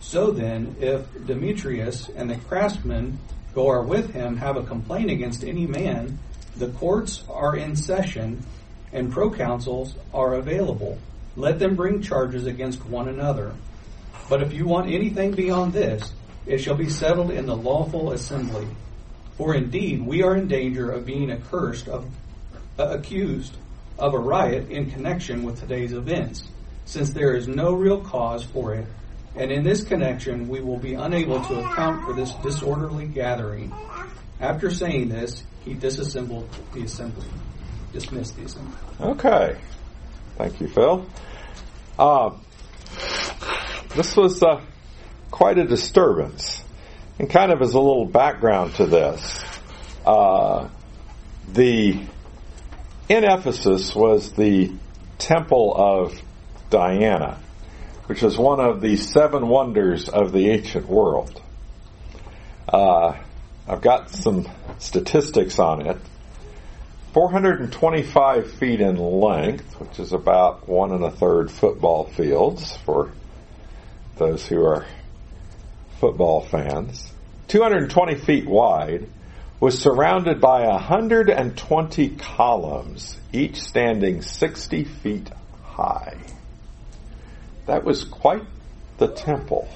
So 0.00 0.32
then, 0.32 0.76
if 0.80 1.06
Demetrius 1.26 2.10
and 2.10 2.28
the 2.28 2.36
craftsmen 2.36 3.18
who 3.54 3.66
are 3.68 3.82
with 3.82 4.12
him 4.12 4.36
have 4.36 4.56
a 4.56 4.64
complaint 4.64 5.10
against 5.10 5.44
any 5.44 5.66
man, 5.66 6.18
the 6.56 6.68
courts 6.68 7.22
are 7.30 7.56
in 7.56 7.76
session 7.76 8.44
and 8.92 9.12
proconsuls 9.12 9.94
are 10.12 10.34
available. 10.34 10.98
Let 11.36 11.58
them 11.58 11.76
bring 11.76 12.02
charges 12.02 12.46
against 12.46 12.84
one 12.84 13.08
another. 13.08 13.54
But 14.28 14.42
if 14.42 14.52
you 14.52 14.66
want 14.66 14.90
anything 14.90 15.32
beyond 15.32 15.72
this, 15.72 16.12
it 16.44 16.58
shall 16.58 16.74
be 16.74 16.90
settled 16.90 17.30
in 17.30 17.46
the 17.46 17.56
lawful 17.56 18.12
assembly. 18.12 18.66
For 19.36 19.54
indeed, 19.54 20.04
we 20.04 20.22
are 20.22 20.36
in 20.36 20.48
danger 20.48 20.90
of 20.90 21.06
being 21.06 21.30
accursed 21.30 21.88
of, 21.88 22.06
uh, 22.78 22.88
accused 22.90 23.56
of 23.98 24.14
a 24.14 24.18
riot 24.18 24.70
in 24.70 24.90
connection 24.90 25.42
with 25.42 25.60
today's 25.60 25.92
events, 25.92 26.44
since 26.84 27.10
there 27.10 27.34
is 27.34 27.48
no 27.48 27.72
real 27.72 28.00
cause 28.00 28.44
for 28.44 28.74
it, 28.74 28.86
and 29.36 29.50
in 29.50 29.62
this 29.62 29.82
connection 29.84 30.48
we 30.48 30.60
will 30.60 30.78
be 30.78 30.94
unable 30.94 31.42
to 31.44 31.60
account 31.60 32.04
for 32.04 32.12
this 32.14 32.32
disorderly 32.42 33.06
gathering. 33.06 33.72
After 34.40 34.70
saying 34.70 35.08
this, 35.08 35.44
he 35.64 35.74
disassembled 35.74 36.48
the 36.74 36.82
assembly, 36.82 37.26
dismissed 37.92 38.36
the 38.36 38.44
assembly. 38.44 38.74
Okay. 39.00 39.56
Thank 40.36 40.60
you, 40.60 40.68
Phil. 40.68 41.06
Uh, 41.98 42.30
this 43.94 44.16
was 44.16 44.42
uh, 44.42 44.60
quite 45.30 45.58
a 45.58 45.64
disturbance. 45.64 46.64
And 47.18 47.28
kind 47.28 47.52
of 47.52 47.60
as 47.62 47.74
a 47.74 47.78
little 47.78 48.06
background 48.06 48.74
to 48.76 48.86
this, 48.86 49.44
uh, 50.04 50.68
the 51.52 52.00
in 53.08 53.24
Ephesus 53.24 53.94
was 53.94 54.32
the 54.32 54.72
temple 55.18 55.74
of 55.76 56.20
Diana, 56.72 57.38
which 58.06 58.22
is 58.22 58.36
one 58.36 58.58
of 58.58 58.80
the 58.80 58.96
seven 58.96 59.46
wonders 59.46 60.08
of 60.08 60.32
the 60.32 60.48
ancient 60.48 60.88
world. 60.88 61.40
Uh, 62.66 63.14
I've 63.68 63.82
got 63.82 64.10
some 64.10 64.48
statistics 64.78 65.58
on 65.58 65.86
it. 65.86 65.98
425 67.12 68.52
feet 68.52 68.80
in 68.80 68.96
length, 68.96 69.78
which 69.78 70.00
is 70.00 70.14
about 70.14 70.66
one 70.66 70.92
and 70.92 71.04
a 71.04 71.10
third 71.10 71.50
football 71.50 72.06
fields 72.06 72.74
for 72.86 73.12
those 74.16 74.46
who 74.46 74.64
are 74.64 74.86
football 76.00 76.40
fans. 76.40 77.12
220 77.48 78.14
feet 78.14 78.46
wide, 78.46 79.06
was 79.60 79.78
surrounded 79.78 80.40
by 80.40 80.66
120 80.66 82.08
columns, 82.16 83.16
each 83.30 83.60
standing 83.60 84.22
60 84.22 84.84
feet 84.84 85.28
high. 85.62 86.16
That 87.72 87.84
was 87.84 88.04
quite 88.04 88.44
the 88.98 89.08
temple. 89.08 89.66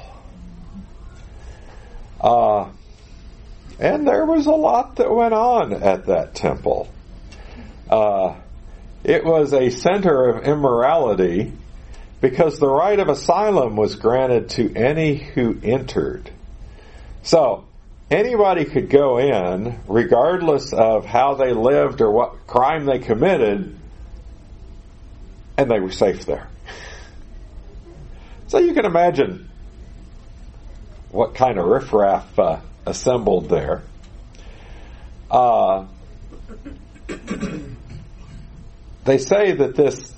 Uh, 2.20 2.68
and 3.80 4.06
there 4.06 4.26
was 4.26 4.44
a 4.44 4.52
lot 4.52 4.96
that 4.96 5.10
went 5.10 5.32
on 5.32 5.72
at 5.72 6.04
that 6.04 6.34
temple. 6.34 6.90
Uh, 7.88 8.34
it 9.02 9.24
was 9.24 9.54
a 9.54 9.70
center 9.70 10.28
of 10.28 10.44
immorality 10.44 11.52
because 12.20 12.58
the 12.58 12.68
right 12.68 13.00
of 13.00 13.08
asylum 13.08 13.76
was 13.76 13.96
granted 13.96 14.50
to 14.50 14.74
any 14.76 15.14
who 15.14 15.58
entered. 15.62 16.30
So, 17.22 17.64
anybody 18.10 18.66
could 18.66 18.90
go 18.90 19.16
in, 19.16 19.80
regardless 19.88 20.74
of 20.74 21.06
how 21.06 21.36
they 21.36 21.54
lived 21.54 22.02
or 22.02 22.10
what 22.10 22.46
crime 22.46 22.84
they 22.84 22.98
committed, 22.98 23.74
and 25.56 25.70
they 25.70 25.80
were 25.80 25.92
safe 25.92 26.26
there. 26.26 26.46
So 28.48 28.58
you 28.58 28.74
can 28.74 28.84
imagine 28.84 29.48
what 31.10 31.34
kind 31.34 31.58
of 31.58 31.66
riffraff 31.66 32.38
uh, 32.38 32.60
assembled 32.84 33.48
there. 33.48 33.82
Uh, 35.28 35.86
they 39.04 39.18
say 39.18 39.52
that 39.52 39.74
this, 39.74 40.12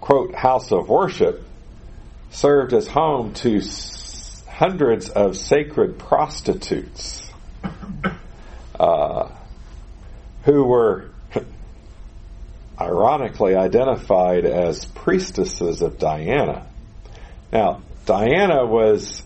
quote, 0.00 0.34
house 0.34 0.72
of 0.72 0.88
worship 0.88 1.44
served 2.30 2.72
as 2.72 2.88
home 2.88 3.34
to 3.34 3.60
hundreds 4.48 5.08
of 5.08 5.36
sacred 5.36 5.98
prostitutes 5.98 7.30
uh, 8.78 9.28
who 10.44 10.64
were 10.64 11.10
ironically 12.80 13.54
identified 13.54 14.44
as 14.44 14.84
priestesses 14.84 15.80
of 15.80 15.98
Diana. 15.98 16.67
Now, 17.52 17.82
Diana 18.06 18.66
was 18.66 19.22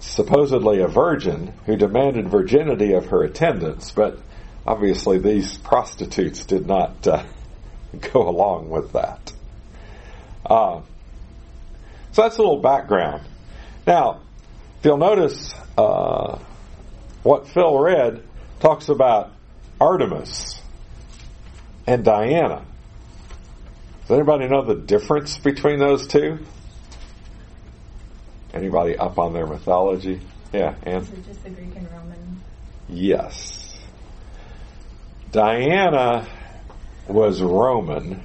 supposedly 0.00 0.80
a 0.80 0.88
virgin 0.88 1.52
who 1.66 1.76
demanded 1.76 2.28
virginity 2.28 2.92
of 2.92 3.06
her 3.06 3.22
attendants, 3.22 3.90
but 3.90 4.18
obviously 4.66 5.18
these 5.18 5.56
prostitutes 5.58 6.44
did 6.44 6.66
not 6.66 7.06
uh, 7.06 7.24
go 8.12 8.28
along 8.28 8.70
with 8.70 8.92
that. 8.92 9.32
Uh, 10.44 10.82
so 12.12 12.22
that's 12.22 12.36
a 12.36 12.42
little 12.42 12.60
background. 12.60 13.22
Now, 13.86 14.20
if 14.78 14.84
you'll 14.84 14.98
notice, 14.98 15.54
uh, 15.76 16.38
what 17.22 17.48
Phil 17.48 17.78
read 17.78 18.22
talks 18.60 18.88
about 18.88 19.32
Artemis 19.80 20.60
and 21.86 22.04
Diana. 22.04 22.64
Does 24.06 24.18
anybody 24.18 24.48
know 24.48 24.62
the 24.62 24.74
difference 24.74 25.38
between 25.38 25.78
those 25.78 26.06
two? 26.06 26.38
Anybody 28.52 28.98
up 28.98 29.18
on 29.18 29.32
their 29.32 29.46
mythology? 29.46 30.20
Yeah, 30.52 30.74
and 30.82 31.06
just 31.24 31.42
the 31.42 31.48
Greek 31.48 31.74
and 31.74 31.90
Roman? 31.90 32.42
yes. 32.88 33.74
Diana 35.32 36.28
was 37.08 37.40
Roman, 37.40 38.22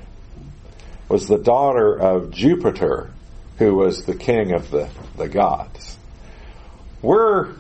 was 1.08 1.28
the 1.28 1.38
daughter 1.38 1.98
of 1.98 2.32
Jupiter, 2.32 3.12
who 3.58 3.76
was 3.76 4.06
the 4.06 4.16
king 4.16 4.52
of 4.52 4.70
the, 4.72 4.90
the 5.18 5.30
gods. 5.30 5.98
We're, 7.02 7.52
at 7.52 7.56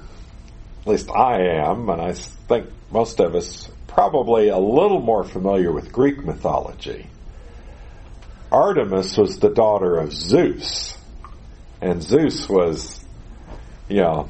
least 0.85 1.09
I 1.09 1.41
am, 1.41 1.89
and 1.89 2.01
I 2.01 2.13
think 2.13 2.67
most 2.91 3.21
of 3.21 3.33
us, 3.33 3.69
probably 3.87 4.49
a 4.49 4.57
little 4.57 5.01
more 5.01 5.23
familiar 5.23 5.71
with 5.71 5.93
Greek 5.93 6.23
mythology. 6.23 7.07
Artemis 8.51 9.17
was 9.17 9.37
the 9.39 9.49
daughter 9.49 9.97
of 9.97 10.11
Zeus, 10.13 10.97
and 11.81 12.01
Zeus 12.01 12.49
was, 12.49 13.03
you 13.87 13.97
know, 13.97 14.29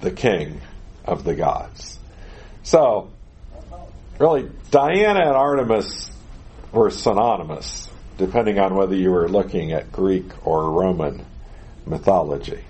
the 0.00 0.10
king 0.10 0.60
of 1.04 1.24
the 1.24 1.34
gods. 1.34 1.98
So, 2.62 3.10
really, 4.18 4.50
Diana 4.70 5.20
and 5.20 5.36
Artemis 5.36 6.10
were 6.72 6.90
synonymous, 6.90 7.88
depending 8.18 8.58
on 8.58 8.74
whether 8.74 8.94
you 8.94 9.10
were 9.10 9.28
looking 9.28 9.72
at 9.72 9.92
Greek 9.92 10.26
or 10.46 10.70
Roman 10.70 11.24
mythology. 11.84 12.64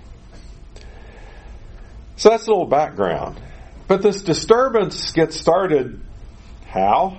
So 2.17 2.29
that's 2.29 2.47
a 2.47 2.49
little 2.49 2.65
background. 2.65 3.39
But 3.87 4.01
this 4.01 4.21
disturbance 4.21 5.11
gets 5.13 5.39
started 5.39 6.01
how? 6.65 7.17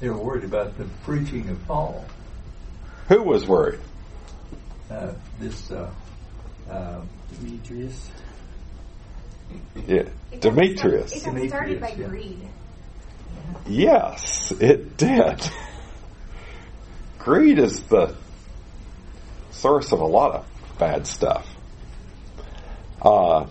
They 0.00 0.08
were 0.10 0.18
worried 0.18 0.44
about 0.44 0.76
the 0.76 0.84
preaching 1.04 1.48
of 1.48 1.66
Paul. 1.66 2.04
Who 3.08 3.22
was 3.22 3.46
worried? 3.46 3.80
Uh, 4.90 5.12
this 5.40 5.70
uh, 5.70 5.90
uh, 6.70 7.00
Demetrius. 7.40 8.10
Yeah, 9.74 10.02
It 10.02 10.10
got 10.32 10.40
Demetrius. 10.40 11.20
Started, 11.20 11.38
it 11.44 11.48
got 11.48 11.56
started 11.56 11.80
by 11.80 11.88
yeah. 11.90 12.08
greed. 12.08 12.48
Yes, 13.66 14.52
it 14.60 14.96
did. 14.96 15.48
Greed 17.18 17.58
is 17.58 17.80
the 17.84 18.14
source 19.50 19.92
of 19.92 20.00
a 20.00 20.06
lot 20.06 20.34
of 20.34 20.78
bad 20.78 21.06
stuff. 21.06 21.48
Uh, 23.00 23.46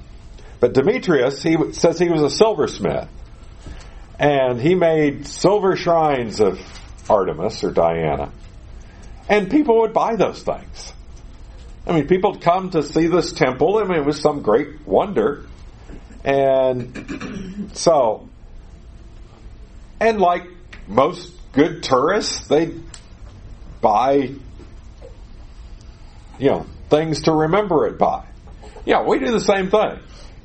but 0.60 0.74
Demetrius, 0.74 1.42
he 1.42 1.54
w- 1.54 1.74
says 1.74 1.98
he 2.00 2.10
was 2.10 2.22
a 2.22 2.30
silversmith, 2.30 3.10
and 4.20 4.60
he 4.62 4.76
made 4.76 5.28
silver 5.28 5.76
shrines 5.76 6.40
of 6.40 6.60
Artemis 7.10 7.64
or 7.64 7.72
Diana, 7.72 8.32
and 9.30 9.50
people 9.50 9.82
would 9.82 9.94
buy 9.94 10.16
those 10.16 10.42
things. 10.42 10.94
I 11.88 11.94
mean, 11.94 12.08
people 12.08 12.34
would 12.34 12.42
come 12.42 12.72
to 12.72 12.84
see 12.84 13.08
this 13.08 13.32
temple. 13.34 13.78
I 13.78 13.84
mean, 13.84 14.00
it 14.00 14.06
was 14.06 14.20
some 14.20 14.42
great 14.42 14.88
wonder, 14.88 15.46
and 16.24 17.72
so 17.74 18.28
and 20.00 20.20
like 20.20 20.48
most 20.88 21.32
good 21.54 21.84
tourists, 21.84 22.48
they 22.48 22.74
buy, 23.82 24.32
you 26.38 26.50
know, 26.50 26.66
things 26.90 27.24
to 27.24 27.32
remember 27.32 27.88
it 27.88 27.98
by. 27.98 28.26
Yeah, 28.86 29.04
we 29.04 29.20
do 29.20 29.32
the 29.32 29.40
same 29.40 29.70
thing. 29.70 30.00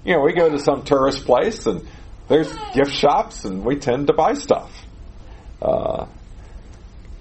You 0.05 0.15
know, 0.15 0.21
we 0.21 0.33
go 0.33 0.49
to 0.49 0.59
some 0.59 0.85
tourist 0.85 1.27
place 1.27 1.67
and 1.67 1.87
there's 2.31 2.51
gift 2.73 2.93
shops 2.93 3.45
and 3.45 3.65
we 3.65 3.77
tend 3.77 4.07
to 4.07 4.13
buy 4.13 4.35
stuff. 4.35 4.73
Uh, 5.61 6.07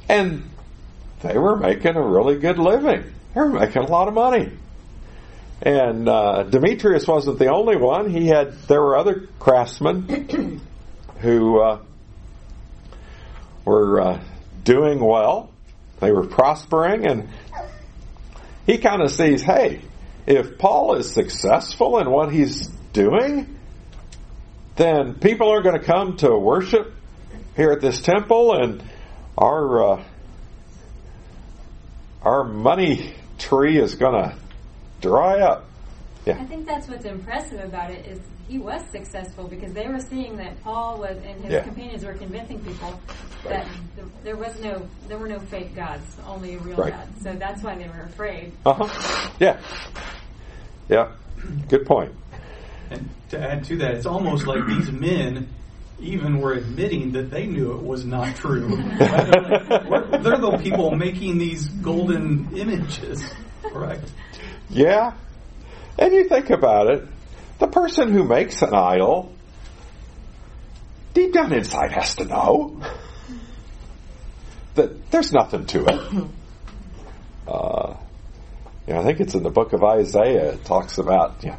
and 0.07 0.47
they 1.23 1.35
were 1.35 1.57
making 1.57 1.95
a 1.95 2.07
really 2.07 2.37
good 2.37 2.59
living. 2.59 3.11
They 3.33 3.41
were 3.41 3.49
making 3.49 3.81
a 3.81 3.87
lot 3.87 4.07
of 4.07 4.13
money. 4.13 4.51
And 5.63 6.07
uh, 6.07 6.43
Demetrius 6.43 7.07
wasn't 7.07 7.39
the 7.39 7.51
only 7.51 7.75
one. 7.75 8.11
He 8.11 8.27
had 8.27 8.53
there 8.67 8.81
were 8.81 8.97
other 8.97 9.27
craftsmen 9.39 10.61
who 11.21 11.59
uh, 11.59 11.79
were 13.65 13.99
uh, 13.99 14.23
doing 14.63 14.99
well. 14.99 15.51
They 15.99 16.11
were 16.11 16.27
prospering, 16.27 17.07
and 17.07 17.29
he 18.65 18.77
kind 18.77 19.01
of 19.01 19.11
sees, 19.11 19.41
hey, 19.41 19.81
if 20.27 20.59
Paul 20.59 20.95
is 20.95 21.11
successful 21.11 21.97
in 21.99 22.09
what 22.09 22.31
he's 22.31 22.67
doing, 22.93 23.58
then 24.79 25.13
people 25.15 25.49
are 25.51 25.61
going 25.61 25.77
to 25.77 25.85
come 25.85 26.15
to 26.17 26.35
worship 26.35 26.93
here 27.57 27.71
at 27.71 27.81
this 27.81 28.01
temple, 28.01 28.53
and 28.53 28.81
our 29.37 29.83
uh, 29.97 30.03
our 32.23 32.45
money 32.45 33.13
tree 33.37 33.77
is 33.77 33.95
going 33.95 34.13
to 34.13 34.35
dry 35.01 35.41
up. 35.41 35.65
Yeah. 36.25 36.37
I 36.39 36.45
think 36.45 36.65
that's 36.65 36.87
what's 36.87 37.05
impressive 37.05 37.59
about 37.63 37.91
it 37.91 38.05
is 38.05 38.19
he 38.47 38.57
was 38.57 38.81
successful 38.91 39.47
because 39.47 39.73
they 39.73 39.87
were 39.87 39.99
seeing 39.99 40.37
that 40.37 40.61
Paul 40.63 40.99
was 40.99 41.17
and 41.25 41.41
his 41.43 41.51
Yeah. 41.53 41.63
companions 41.63 42.03
were 42.05 42.13
convincing 42.13 42.59
people 42.63 42.99
that 43.43 43.67
th- 43.95 44.07
there 44.23 44.35
was 44.37 44.57
no 44.61 44.87
there 45.07 45.17
were 45.17 45.27
no 45.27 45.39
fake 45.39 45.75
gods, 45.75 46.05
only 46.27 46.55
a 46.55 46.59
real 46.59 46.77
Right. 46.77 46.93
God. 46.93 47.07
So 47.21 47.33
that's 47.33 47.61
why 47.63 47.75
they 47.75 47.87
were 47.87 48.03
afraid. 48.03 48.53
Uh 48.65 48.73
huh. 48.73 49.29
Yeah. 49.39 49.59
Yeah. 50.89 51.11
Good 51.67 51.85
point. 51.85 52.13
And 52.89 53.09
to 53.29 53.39
add 53.39 53.65
to 53.65 53.77
that, 53.77 53.91
it's 53.95 54.05
almost 54.05 54.47
like 54.47 54.65
these 54.67 54.91
men 54.91 55.47
even 55.99 56.39
were 56.39 56.53
admitting 56.53 57.11
that 57.11 57.29
they 57.29 57.45
knew 57.45 57.73
it 57.73 57.83
was 57.83 58.05
not 58.05 58.35
true. 58.35 58.69
They're 58.99 60.37
the 60.37 60.59
people 60.61 60.91
making 60.95 61.37
these 61.37 61.67
golden 61.67 62.55
images, 62.57 63.23
correct? 63.63 64.09
Yeah. 64.69 65.13
And 65.97 66.13
you 66.13 66.29
think 66.29 66.49
about 66.49 66.89
it, 66.89 67.07
the 67.59 67.67
person 67.67 68.13
who 68.13 68.23
makes 68.23 68.61
an 68.61 68.73
idol, 68.73 69.33
deep 71.13 71.33
down 71.33 71.51
inside 71.53 71.91
has 71.91 72.15
to 72.15 72.25
know 72.25 72.81
that 74.75 75.11
there's 75.11 75.33
nothing 75.33 75.65
to 75.65 75.85
it. 75.85 76.27
Uh, 77.47 77.97
you 78.87 78.93
know, 78.93 79.01
I 79.01 79.03
think 79.03 79.19
it's 79.19 79.33
in 79.33 79.43
the 79.43 79.49
book 79.49 79.73
of 79.73 79.83
Isaiah. 79.83 80.53
It 80.53 80.65
talks 80.65 80.97
about, 80.97 81.43
you 81.43 81.49
know, 81.49 81.57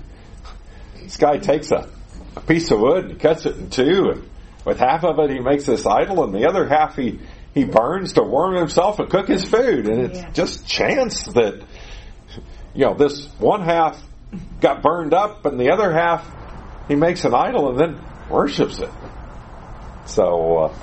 this 1.02 1.16
guy 1.16 1.38
takes 1.38 1.70
a, 1.70 1.88
a 2.36 2.40
piece 2.40 2.70
of 2.70 2.80
wood 2.80 3.06
and 3.06 3.20
cuts 3.20 3.46
it 3.46 3.56
in 3.56 3.70
two, 3.70 4.10
and 4.12 4.28
with 4.64 4.78
half 4.78 5.04
of 5.04 5.18
it 5.18 5.30
he 5.30 5.40
makes 5.40 5.64
this 5.66 5.86
idol, 5.86 6.24
and 6.24 6.34
the 6.34 6.46
other 6.48 6.68
half 6.68 6.96
he, 6.96 7.18
he 7.54 7.64
burns 7.64 8.14
to 8.14 8.22
warm 8.22 8.54
himself 8.56 8.98
and 8.98 9.10
cook 9.10 9.28
his 9.28 9.44
food. 9.44 9.86
And 9.86 10.02
it's 10.02 10.20
Yeah. 10.20 10.30
just 10.32 10.66
chance 10.66 11.24
that 11.24 11.62
you 12.74 12.86
know, 12.86 12.94
this 12.94 13.26
one 13.38 13.62
half 13.62 14.00
got 14.60 14.82
burned 14.82 15.12
up 15.12 15.44
and 15.44 15.58
the 15.58 15.72
other 15.72 15.92
half 15.92 16.24
he 16.86 16.94
makes 16.94 17.24
an 17.24 17.34
idol 17.34 17.70
and 17.70 17.78
then 17.80 18.00
worships 18.28 18.78
it. 18.78 18.90
So, 20.06 20.56
uh, 20.58 20.74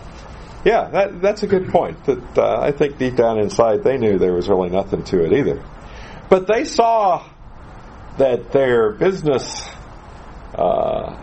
yeah, 0.66 0.90
that, 0.90 1.22
that's 1.22 1.44
a 1.44 1.48
good 1.48 1.70
point. 1.70 2.04
That 2.06 2.38
uh, 2.38 2.60
I 2.60 2.72
think 2.72 2.98
deep 2.98 3.16
down 3.16 3.40
inside 3.40 3.84
they 3.84 3.98
knew 3.98 4.18
there 4.18 4.34
was 4.34 4.50
really 4.50 4.70
nothing 4.70 5.04
to 5.06 5.24
it 5.26 5.34
either. 5.34 5.64
But 6.30 6.48
they 6.48 6.66
saw 6.66 7.26
that 8.18 8.52
their 8.52 8.92
business, 8.92 9.70
uh, 10.56 11.16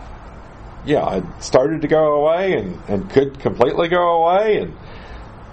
yeah, 0.85 1.15
had 1.15 1.43
started 1.43 1.81
to 1.81 1.87
go 1.87 2.23
away 2.23 2.53
and, 2.53 2.79
and 2.87 3.09
could 3.09 3.39
completely 3.39 3.87
go 3.87 4.23
away. 4.23 4.57
And 4.57 4.77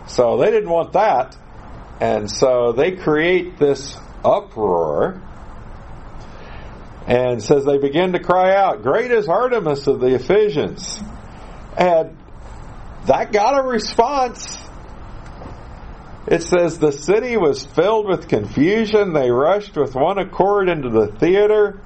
so 0.06 0.38
they 0.38 0.50
didn't 0.50 0.70
want 0.70 0.92
that. 0.92 1.36
And 2.00 2.30
so 2.30 2.72
they 2.72 2.96
create 2.96 3.58
this 3.58 3.96
uproar 4.24 5.22
and 7.06 7.42
says 7.42 7.64
they 7.64 7.78
begin 7.78 8.12
to 8.12 8.20
cry 8.20 8.54
out, 8.54 8.82
Great 8.82 9.10
is 9.10 9.28
Artemis 9.28 9.86
of 9.86 10.00
the 10.00 10.14
Ephesians. 10.14 11.00
And 11.76 12.16
that 13.06 13.32
got 13.32 13.58
a 13.58 13.62
response. 13.62 14.58
It 16.26 16.42
says 16.42 16.78
the 16.78 16.92
city 16.92 17.36
was 17.36 17.64
filled 17.64 18.06
with 18.06 18.28
confusion. 18.28 19.12
They 19.12 19.30
rushed 19.30 19.76
with 19.76 19.94
one 19.94 20.18
accord 20.18 20.68
into 20.68 20.88
the 20.88 21.08
theater, 21.08 21.80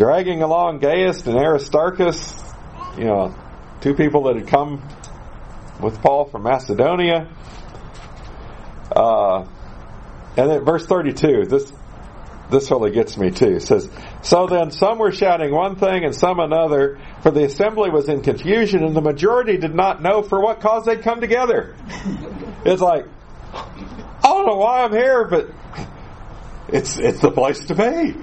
dragging 0.00 0.40
along 0.40 0.78
Gaius 0.78 1.26
and 1.26 1.36
Aristarchus, 1.36 2.34
you 2.96 3.04
know, 3.04 3.34
two 3.82 3.92
people 3.92 4.22
that 4.22 4.36
had 4.36 4.46
come 4.46 4.82
with 5.78 6.00
Paul 6.00 6.24
from 6.24 6.42
Macedonia. 6.42 7.28
Uh, 8.90 9.46
and 10.38 10.50
then 10.50 10.64
verse 10.64 10.86
32, 10.86 11.44
this, 11.44 11.70
this 12.50 12.70
really 12.70 12.92
gets 12.92 13.18
me 13.18 13.30
too. 13.30 13.56
It 13.56 13.60
says, 13.60 13.90
So 14.22 14.46
then 14.46 14.70
some 14.70 14.96
were 14.96 15.12
shouting 15.12 15.54
one 15.54 15.76
thing 15.76 16.02
and 16.02 16.14
some 16.14 16.40
another, 16.40 16.98
for 17.22 17.30
the 17.30 17.44
assembly 17.44 17.90
was 17.90 18.08
in 18.08 18.22
confusion 18.22 18.82
and 18.82 18.96
the 18.96 19.02
majority 19.02 19.58
did 19.58 19.74
not 19.74 20.00
know 20.00 20.22
for 20.22 20.40
what 20.40 20.62
cause 20.62 20.86
they'd 20.86 21.02
come 21.02 21.20
together. 21.20 21.76
It's 22.62 22.82
like, 22.82 23.06
I 23.54 24.22
don't 24.22 24.46
know 24.46 24.56
why 24.56 24.82
I'm 24.82 24.92
here, 24.92 25.26
but 25.26 25.48
it's, 26.68 26.98
it's 26.98 27.20
the 27.20 27.30
place 27.30 27.58
to 27.66 27.74
be. 27.74 28.14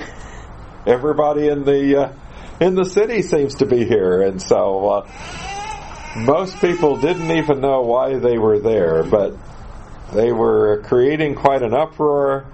Everybody 0.88 1.50
in 1.50 1.66
the, 1.66 2.02
uh, 2.02 2.14
in 2.62 2.76
the 2.76 2.86
city 2.86 3.22
seems 3.22 3.56
to 3.56 3.66
be 3.66 3.86
here. 3.86 4.22
And 4.22 4.42
so, 4.42 4.88
uh, 4.88 5.12
most 6.16 6.60
people 6.62 6.98
didn't 6.98 7.30
even 7.30 7.60
know 7.60 7.82
why 7.82 8.18
they 8.18 8.38
were 8.38 8.60
there, 8.60 9.04
but 9.04 9.34
they 10.14 10.32
were 10.32 10.82
creating 10.86 11.36
quite 11.36 11.62
an 11.62 11.74
uproar, 11.74 12.46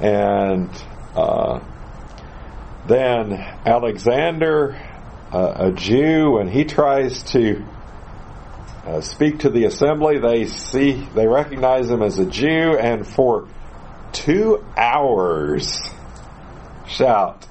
and 0.00 0.68
uh, 1.14 1.60
then 2.86 3.32
Alexander, 3.32 4.76
uh, 5.32 5.68
a 5.68 5.72
Jew, 5.72 6.38
and 6.38 6.50
he 6.50 6.64
tries 6.64 7.22
to 7.32 7.64
uh, 8.84 9.00
speak 9.00 9.40
to 9.40 9.50
the 9.50 9.64
assembly, 9.64 10.18
they 10.18 10.46
see 10.46 11.08
they 11.14 11.28
recognize 11.28 11.88
him 11.88 12.02
as 12.02 12.18
a 12.18 12.26
Jew, 12.26 12.76
and 12.76 13.06
for 13.06 13.48
two 14.10 14.64
hours 14.76 15.78
shout, 16.88 17.46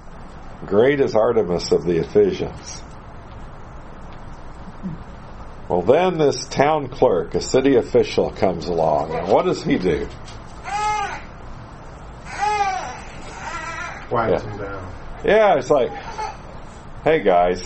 "Great 0.65 0.99
is 0.99 1.15
Artemis 1.15 1.71
of 1.71 1.83
the 1.85 1.97
Ephesians." 1.97 2.81
Well, 5.67 5.81
then 5.83 6.17
this 6.17 6.47
town 6.49 6.89
clerk, 6.89 7.33
a 7.33 7.41
city 7.41 7.77
official, 7.77 8.29
comes 8.31 8.67
along, 8.67 9.13
and 9.13 9.27
what 9.29 9.45
does 9.45 9.63
he 9.63 9.77
do? 9.77 10.07
Quiet 14.09 14.31
Yeah. 14.43 14.49
him 14.51 14.57
down. 14.57 14.87
Yeah, 15.23 15.55
it's 15.55 15.69
like, 15.69 15.91
hey 17.03 17.21
guys, 17.21 17.61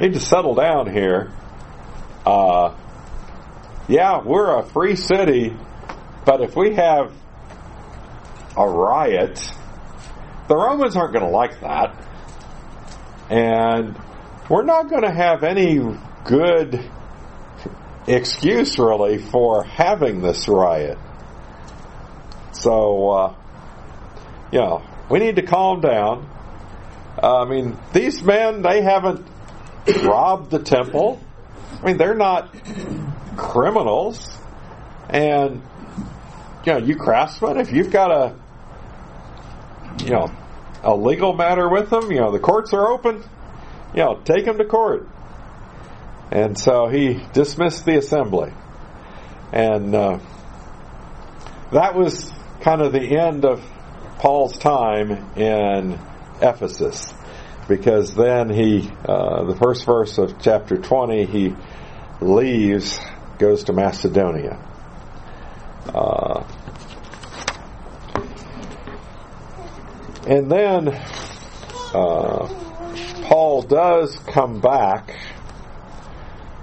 need 0.00 0.12
to 0.14 0.20
settle 0.20 0.54
down 0.54 0.88
here. 0.92 1.32
Uh, 2.24 2.74
yeah, 3.88 4.20
we're 4.24 4.58
a 4.60 4.62
free 4.62 4.94
city, 4.94 5.56
but 6.24 6.40
if 6.42 6.54
we 6.54 6.74
have 6.74 7.12
a 8.56 8.68
riot, 8.68 9.50
the 10.48 10.56
Romans 10.56 10.96
aren't 10.96 11.12
going 11.12 11.24
to 11.24 11.30
like 11.30 11.60
that. 11.60 11.96
And 13.30 13.98
we're 14.48 14.64
not 14.64 14.88
going 14.88 15.02
to 15.02 15.12
have 15.12 15.42
any 15.42 15.80
good 16.24 16.88
excuse 18.06 18.78
really 18.78 19.18
for 19.18 19.64
having 19.64 20.22
this 20.22 20.46
riot. 20.48 20.98
So, 22.52 23.10
uh, 23.10 23.34
you 24.52 24.60
know, 24.60 24.82
we 25.10 25.18
need 25.18 25.36
to 25.36 25.42
calm 25.42 25.80
down. 25.80 26.30
Uh, 27.20 27.42
I 27.42 27.48
mean, 27.48 27.76
these 27.92 28.22
men, 28.22 28.62
they 28.62 28.82
haven't 28.82 29.26
robbed 30.04 30.50
the 30.50 30.60
temple. 30.60 31.20
I 31.82 31.86
mean, 31.86 31.96
they're 31.96 32.14
not 32.14 32.54
criminals. 33.36 34.38
And, 35.08 35.62
you 36.64 36.72
know, 36.72 36.78
you 36.78 36.96
craftsmen, 36.96 37.58
if 37.58 37.72
you've 37.72 37.90
got 37.90 38.10
a, 38.10 38.34
you 40.04 40.10
know, 40.10 40.30
a 40.82 40.94
legal 40.94 41.32
matter 41.32 41.68
with 41.68 41.90
them, 41.90 42.10
you 42.10 42.20
know, 42.20 42.30
the 42.30 42.38
courts 42.38 42.72
are 42.72 42.88
open, 42.88 43.22
you 43.94 44.02
know, 44.02 44.20
take 44.24 44.44
them 44.44 44.58
to 44.58 44.64
court. 44.64 45.08
And 46.30 46.58
so 46.58 46.88
he 46.88 47.20
dismissed 47.32 47.84
the 47.84 47.98
assembly. 47.98 48.52
And 49.52 49.94
uh, 49.94 50.18
that 51.72 51.94
was 51.94 52.32
kind 52.60 52.82
of 52.82 52.92
the 52.92 53.18
end 53.18 53.44
of 53.44 53.64
Paul's 54.18 54.58
time 54.58 55.10
in 55.36 55.98
Ephesus. 56.40 57.12
Because 57.68 58.14
then 58.14 58.48
he, 58.48 58.88
uh, 59.08 59.44
the 59.44 59.56
first 59.56 59.84
verse 59.84 60.18
of 60.18 60.40
chapter 60.40 60.76
20, 60.76 61.26
he 61.26 61.54
leaves, 62.20 62.98
goes 63.38 63.64
to 63.64 63.72
Macedonia. 63.72 64.58
Uh, 65.86 66.15
and 70.26 70.50
then 70.50 70.88
uh, 70.88 72.48
Paul 73.22 73.62
does 73.62 74.16
come 74.26 74.60
back 74.60 75.16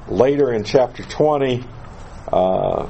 later 0.08 0.52
in 0.52 0.64
chapter 0.64 1.04
20. 1.04 1.64
Uh, 2.32 2.90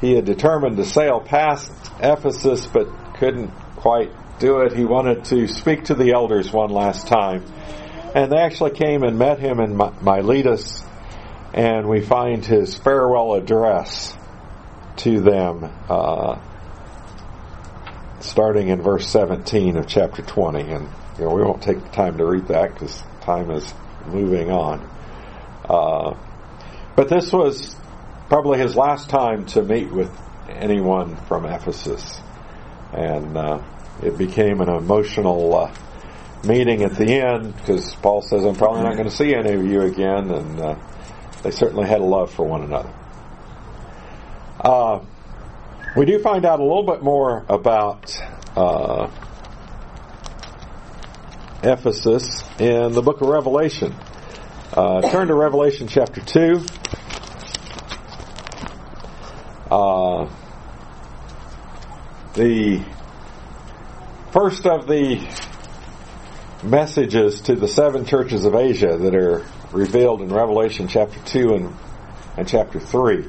he 0.00 0.14
had 0.14 0.24
determined 0.24 0.76
to 0.76 0.84
sail 0.84 1.20
past 1.20 1.72
Ephesus, 2.00 2.66
but 2.66 2.86
couldn't 3.16 3.50
quite 3.76 4.10
do 4.38 4.60
it. 4.60 4.72
He 4.72 4.84
wanted 4.84 5.24
to 5.26 5.48
speak 5.48 5.84
to 5.86 5.94
the 5.94 6.12
elders 6.12 6.52
one 6.52 6.70
last 6.70 7.08
time. 7.08 7.44
And 8.14 8.30
they 8.32 8.38
actually 8.38 8.72
came 8.72 9.02
and 9.02 9.18
met 9.18 9.38
him 9.38 9.60
in 9.60 9.76
Mi- 9.76 9.90
Miletus, 10.00 10.84
and 11.52 11.88
we 11.88 12.00
find 12.00 12.44
his 12.44 12.74
farewell 12.74 13.34
address 13.34 14.16
to 14.98 15.20
them, 15.20 15.64
uh, 15.88 16.38
starting 18.20 18.68
in 18.68 18.82
verse 18.82 19.08
17 19.08 19.76
of 19.76 19.86
chapter 19.86 20.22
20. 20.22 20.60
And 20.60 20.88
you 21.18 21.24
know, 21.24 21.34
we 21.34 21.42
won't 21.42 21.62
take 21.62 21.82
the 21.82 21.90
time 21.90 22.18
to 22.18 22.24
read 22.24 22.48
that 22.48 22.74
because 22.74 23.02
time 23.22 23.50
is 23.50 23.72
moving 24.06 24.50
on. 24.50 24.88
Uh, 25.68 26.16
but 26.96 27.08
this 27.08 27.32
was 27.32 27.76
probably 28.28 28.58
his 28.58 28.76
last 28.76 29.08
time 29.08 29.46
to 29.46 29.62
meet 29.62 29.90
with 29.90 30.10
anyone 30.48 31.16
from 31.26 31.44
Ephesus. 31.44 32.20
And 32.92 33.36
uh, 33.36 33.62
it 34.02 34.16
became 34.16 34.60
an 34.60 34.68
emotional 34.68 35.54
uh, 35.54 35.74
meeting 36.44 36.82
at 36.82 36.94
the 36.94 37.12
end 37.20 37.54
because 37.56 37.94
Paul 37.96 38.22
says, 38.22 38.44
I'm 38.44 38.54
probably 38.54 38.82
not 38.82 38.96
going 38.96 39.08
to 39.08 39.14
see 39.14 39.34
any 39.34 39.52
of 39.52 39.64
you 39.64 39.82
again, 39.82 40.30
and 40.30 40.60
uh, 40.60 40.76
they 41.42 41.50
certainly 41.50 41.86
had 41.86 42.00
a 42.00 42.04
love 42.04 42.32
for 42.32 42.46
one 42.46 42.62
another. 42.62 42.92
We 45.98 46.06
do 46.06 46.20
find 46.20 46.44
out 46.44 46.60
a 46.60 46.62
little 46.62 46.84
bit 46.84 47.02
more 47.02 47.44
about 47.48 48.16
uh, 48.54 49.10
Ephesus 51.60 52.44
in 52.60 52.92
the 52.92 53.02
book 53.02 53.20
of 53.20 53.26
Revelation. 53.26 53.96
Uh, 54.72 55.00
turn 55.10 55.26
to 55.26 55.34
Revelation 55.34 55.88
chapter 55.88 56.20
2. 56.20 56.64
Uh, 59.72 60.30
the 62.34 62.84
first 64.30 64.66
of 64.68 64.86
the 64.86 65.18
messages 66.62 67.40
to 67.40 67.56
the 67.56 67.66
seven 67.66 68.04
churches 68.04 68.44
of 68.44 68.54
Asia 68.54 68.96
that 68.98 69.16
are 69.16 69.44
revealed 69.72 70.22
in 70.22 70.28
Revelation 70.28 70.86
chapter 70.86 71.18
2 71.24 71.54
and, 71.54 71.76
and 72.36 72.48
chapter 72.48 72.78
3. 72.78 73.24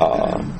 Uh, 0.00 0.53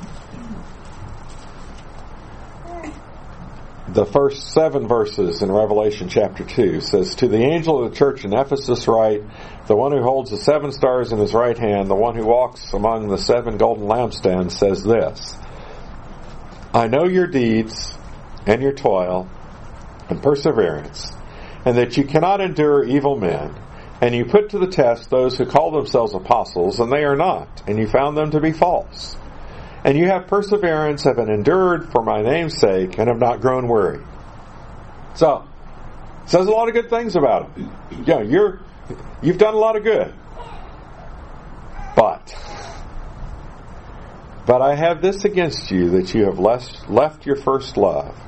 the 3.95 4.05
first 4.05 4.51
seven 4.51 4.89
verses 4.89 5.41
in 5.41 5.49
Revelation 5.49 6.09
chapter 6.09 6.43
2 6.43 6.81
says, 6.81 7.15
To 7.15 7.29
the 7.29 7.37
angel 7.37 7.81
of 7.81 7.89
the 7.89 7.97
church 7.97 8.25
in 8.25 8.33
Ephesus 8.33 8.89
write, 8.89 9.23
the 9.67 9.75
one 9.75 9.93
who 9.93 10.03
holds 10.03 10.31
the 10.31 10.37
seven 10.37 10.73
stars 10.73 11.13
in 11.13 11.17
his 11.17 11.33
right 11.33 11.57
hand, 11.57 11.89
the 11.89 11.95
one 11.95 12.13
who 12.13 12.25
walks 12.25 12.73
among 12.73 13.07
the 13.07 13.17
seven 13.17 13.57
golden 13.57 13.85
lampstands 13.87 14.51
says 14.51 14.83
this, 14.83 15.37
I 16.73 16.87
know 16.87 17.05
your 17.05 17.27
deeds 17.27 17.97
and 18.45 18.61
your 18.61 18.73
toil 18.73 19.29
and 20.09 20.21
perseverance, 20.21 21.13
and 21.63 21.77
that 21.77 21.95
you 21.95 22.03
cannot 22.03 22.41
endure 22.41 22.83
evil 22.83 23.17
men, 23.17 23.55
and 24.01 24.13
you 24.13 24.25
put 24.25 24.49
to 24.49 24.59
the 24.59 24.67
test 24.67 25.09
those 25.09 25.37
who 25.37 25.45
call 25.45 25.71
themselves 25.71 26.13
apostles, 26.13 26.81
and 26.81 26.91
they 26.91 27.05
are 27.05 27.15
not, 27.15 27.63
and 27.65 27.79
you 27.79 27.87
found 27.87 28.17
them 28.17 28.31
to 28.31 28.41
be 28.41 28.51
false. 28.51 29.15
And 29.85 29.95
you 29.95 30.07
have 30.07 30.25
perseverance, 30.25 31.03
have 31.03 31.17
been 31.17 31.29
endured 31.29 31.91
for 31.91 32.01
my 32.01 32.23
name's 32.23 32.57
sake, 32.59 32.97
and 32.97 33.07
have 33.07 33.19
not 33.19 33.39
grown 33.39 33.67
weary. 33.67 34.01
So, 35.13 35.47
says 36.25 36.47
a 36.47 36.49
lot 36.49 36.69
of 36.69 36.73
good 36.73 36.89
things 36.89 37.15
about 37.15 37.51
it. 37.55 37.67
Yeah, 38.03 38.21
you're 38.21 38.61
you've 39.21 39.37
done 39.37 39.53
a 39.53 39.57
lot 39.57 39.75
of 39.75 39.83
good. 39.83 40.11
But 41.95 42.35
but 44.47 44.63
I 44.63 44.75
have 44.75 45.03
this 45.03 45.23
against 45.23 45.69
you 45.69 45.91
that 45.91 46.15
you 46.15 46.25
have 46.25 46.39
left, 46.39 46.89
left 46.89 47.27
your 47.27 47.35
first 47.35 47.77
love. 47.77 48.19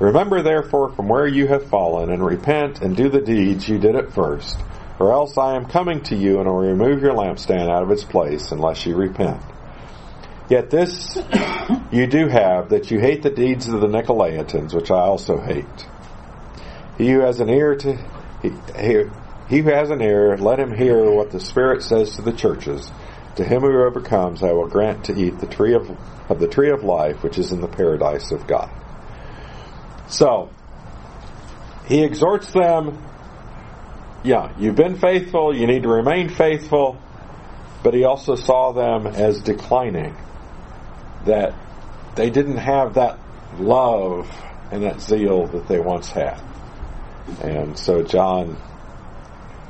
Remember 0.00 0.42
therefore 0.42 0.92
from 0.92 1.08
where 1.08 1.26
you 1.26 1.46
have 1.46 1.66
fallen, 1.70 2.10
and 2.10 2.22
repent 2.22 2.82
and 2.82 2.94
do 2.94 3.08
the 3.08 3.22
deeds 3.22 3.66
you 3.66 3.78
did 3.78 3.96
at 3.96 4.12
first, 4.12 4.58
or 4.98 5.12
else 5.12 5.38
I 5.38 5.56
am 5.56 5.64
coming 5.64 6.02
to 6.04 6.14
you 6.14 6.40
and 6.40 6.46
will 6.46 6.58
remove 6.58 7.00
your 7.00 7.14
lampstand 7.14 7.70
out 7.70 7.82
of 7.82 7.90
its 7.90 8.04
place 8.04 8.52
unless 8.52 8.84
you 8.84 8.96
repent. 8.96 9.40
Yet 10.50 10.68
this 10.68 11.16
you 11.92 12.08
do 12.08 12.26
have, 12.26 12.70
that 12.70 12.90
you 12.90 12.98
hate 12.98 13.22
the 13.22 13.30
deeds 13.30 13.68
of 13.68 13.80
the 13.80 13.86
Nicolaitans, 13.86 14.74
which 14.74 14.90
I 14.90 14.98
also 14.98 15.40
hate. 15.40 15.86
He 16.98 17.08
who 17.08 17.20
has 17.20 17.38
an 17.38 17.48
ear 17.48 17.76
to 17.76 17.96
he, 18.42 18.50
he, 19.48 19.58
who 19.62 19.70
has 19.70 19.90
an 19.90 20.02
ear, 20.02 20.36
let 20.36 20.58
him 20.58 20.76
hear 20.76 21.08
what 21.12 21.30
the 21.30 21.38
Spirit 21.38 21.82
says 21.82 22.16
to 22.16 22.22
the 22.22 22.32
churches. 22.32 22.90
To 23.36 23.44
him 23.44 23.60
who 23.60 23.84
overcomes, 23.84 24.42
I 24.42 24.52
will 24.52 24.66
grant 24.66 25.04
to 25.04 25.16
eat 25.16 25.38
the 25.38 25.46
tree 25.46 25.74
of, 25.74 25.88
of 26.28 26.40
the 26.40 26.48
tree 26.48 26.70
of 26.70 26.82
life, 26.82 27.22
which 27.22 27.38
is 27.38 27.52
in 27.52 27.60
the 27.60 27.68
paradise 27.68 28.32
of 28.32 28.48
God. 28.48 28.70
So 30.08 30.50
he 31.86 32.02
exhorts 32.02 32.52
them. 32.52 33.00
Yeah, 34.24 34.52
you've 34.58 34.74
been 34.74 34.96
faithful. 34.96 35.54
You 35.54 35.68
need 35.68 35.84
to 35.84 35.88
remain 35.88 36.28
faithful. 36.28 37.00
But 37.84 37.94
he 37.94 38.04
also 38.04 38.34
saw 38.34 38.72
them 38.72 39.06
as 39.06 39.40
declining 39.40 40.16
that 41.26 41.54
they 42.14 42.30
didn't 42.30 42.58
have 42.58 42.94
that 42.94 43.18
love 43.58 44.28
and 44.70 44.82
that 44.84 45.00
zeal 45.00 45.46
that 45.48 45.68
they 45.68 45.78
once 45.78 46.10
had. 46.10 46.40
And 47.42 47.78
so 47.78 48.02
John, 48.02 48.56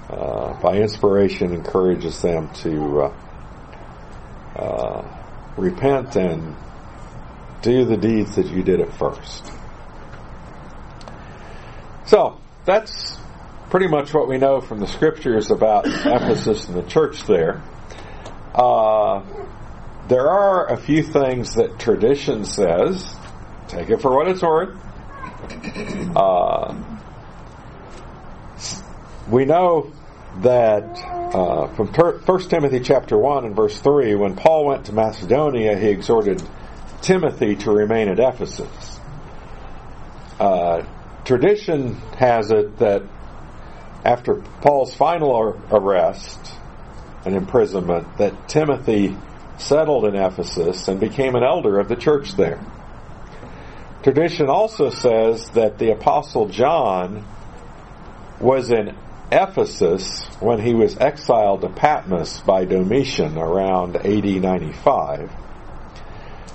uh, 0.09 0.55
by 0.61 0.79
inspiration, 0.79 1.53
encourages 1.53 2.21
them 2.23 2.51
to 2.63 3.03
uh, 3.03 3.15
uh, 4.57 5.23
repent 5.57 6.17
and 6.17 6.57
do 7.63 7.85
the 7.85 7.97
deeds 7.97 8.37
that 8.37 8.47
you 8.47 8.63
did 8.63 8.81
at 8.81 8.93
first. 8.95 9.53
So 12.07 12.41
that's 12.65 13.19
pretty 13.71 13.87
much 13.87 14.13
what 14.13 14.29
we 14.29 14.39
know 14.39 14.61
from 14.61 14.81
the 14.81 14.87
scriptures 14.87 15.51
about 15.51 15.87
Ephesus 15.87 16.67
and 16.67 16.77
the 16.77 16.89
church 16.89 17.23
there. 17.25 17.63
Uh, 18.55 19.23
there 20.11 20.29
are 20.29 20.73
a 20.73 20.77
few 20.77 21.05
things 21.05 21.55
that 21.55 21.79
tradition 21.79 22.45
says. 22.45 23.15
Take 23.69 23.91
it 23.91 24.03
for 24.03 24.15
what 24.15 24.27
it's 24.27 24.43
worth. 24.43 24.77
Uh, 26.17 26.75
we 29.29 29.45
know 29.45 29.93
that 30.41 30.99
uh, 30.99 31.69
from 31.75 31.87
1 31.87 32.49
Timothy 32.49 32.81
chapter 32.81 33.17
1 33.17 33.45
and 33.45 33.55
verse 33.55 33.81
3, 33.81 34.17
when 34.17 34.35
Paul 34.35 34.67
went 34.67 34.87
to 34.87 34.93
Macedonia, 34.93 35.79
he 35.79 35.91
exhorted 35.91 36.43
Timothy 37.03 37.55
to 37.55 37.71
remain 37.71 38.09
at 38.09 38.19
Ephesus. 38.19 38.99
Uh, 40.41 40.83
tradition 41.25 41.95
has 42.19 42.51
it 42.51 42.79
that 42.79 43.05
after 44.05 44.43
Paul's 44.61 44.93
final 44.93 45.57
arrest 45.71 46.53
and 47.25 47.37
imprisonment, 47.37 48.19
that 48.19 48.49
Timothy 48.49 49.17
settled 49.61 50.05
in 50.07 50.17
Ephesus 50.17 50.89
and 50.89 50.99
became 50.99 51.35
an 51.35 51.43
elder 51.43 51.79
of 51.79 51.89
the 51.89 51.97
church 51.97 52.35
there. 52.35 52.61
Tradition 54.03 54.49
also 54.49 54.91
says 54.91 55.51
that 55.51 55.79
the 55.79 55.93
Apostle 55.93 56.49
John 56.49 57.25
was 58.41 58.71
in 58.71 58.97
Ephesus 59.31 60.25
when 60.41 60.61
he 60.61 60.75
was 60.75 60.97
exiled 60.97 61.61
to 61.61 61.69
Patmos 61.69 62.41
by 62.41 62.65
Domitian 62.65 63.37
around 63.37 63.97
AD 63.97 64.25
95, 64.25 65.31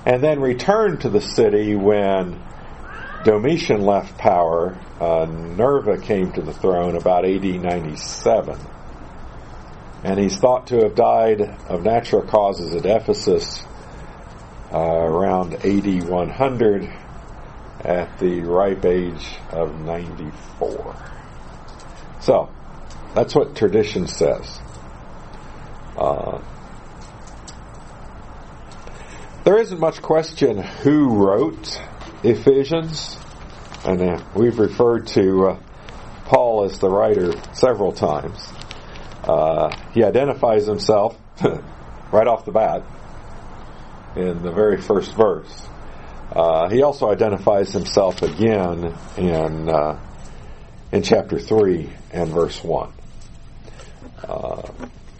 and 0.04 0.22
then 0.22 0.40
returned 0.40 1.02
to 1.02 1.08
the 1.08 1.20
city 1.20 1.76
when 1.76 2.42
Domitian 3.24 3.82
left 3.82 4.18
power. 4.18 4.76
Uh, 5.00 5.26
Nerva 5.26 5.98
came 5.98 6.32
to 6.32 6.42
the 6.42 6.52
throne 6.52 6.96
about 6.96 7.24
AD 7.24 7.44
97 7.44 8.58
and 10.04 10.18
he's 10.18 10.36
thought 10.36 10.68
to 10.68 10.82
have 10.82 10.94
died 10.94 11.40
of 11.68 11.82
natural 11.82 12.22
causes 12.22 12.74
at 12.74 12.86
Ephesus 12.86 13.64
uh, 14.72 14.78
around 14.78 15.54
AD 15.54 16.08
100 16.08 16.92
at 17.80 18.18
the 18.18 18.40
ripe 18.40 18.84
age 18.84 19.36
of 19.50 19.78
94. 19.80 20.96
So, 22.20 22.50
that's 23.14 23.34
what 23.34 23.56
tradition 23.56 24.08
says. 24.08 24.60
Uh, 25.96 26.42
there 29.44 29.58
isn't 29.58 29.78
much 29.78 30.02
question 30.02 30.58
who 30.58 31.24
wrote 31.24 31.80
Ephesians, 32.22 33.16
and 33.84 34.02
uh, 34.02 34.24
we've 34.34 34.58
referred 34.58 35.06
to 35.08 35.46
uh, 35.46 35.60
Paul 36.24 36.64
as 36.64 36.80
the 36.80 36.90
writer 36.90 37.32
several 37.54 37.92
times. 37.92 38.52
Uh, 39.26 39.76
he 39.92 40.04
identifies 40.04 40.66
himself 40.66 41.18
right 42.12 42.26
off 42.26 42.44
the 42.44 42.52
bat 42.52 42.82
in 44.14 44.42
the 44.42 44.52
very 44.52 44.80
first 44.80 45.14
verse. 45.14 45.68
Uh, 46.32 46.68
he 46.68 46.82
also 46.82 47.10
identifies 47.10 47.72
himself 47.72 48.22
again 48.22 48.94
in 49.16 49.68
uh, 49.68 50.00
in 50.92 51.02
chapter 51.02 51.38
three 51.38 51.90
and 52.12 52.30
verse 52.30 52.62
one. 52.62 52.92
Uh, 54.22 54.62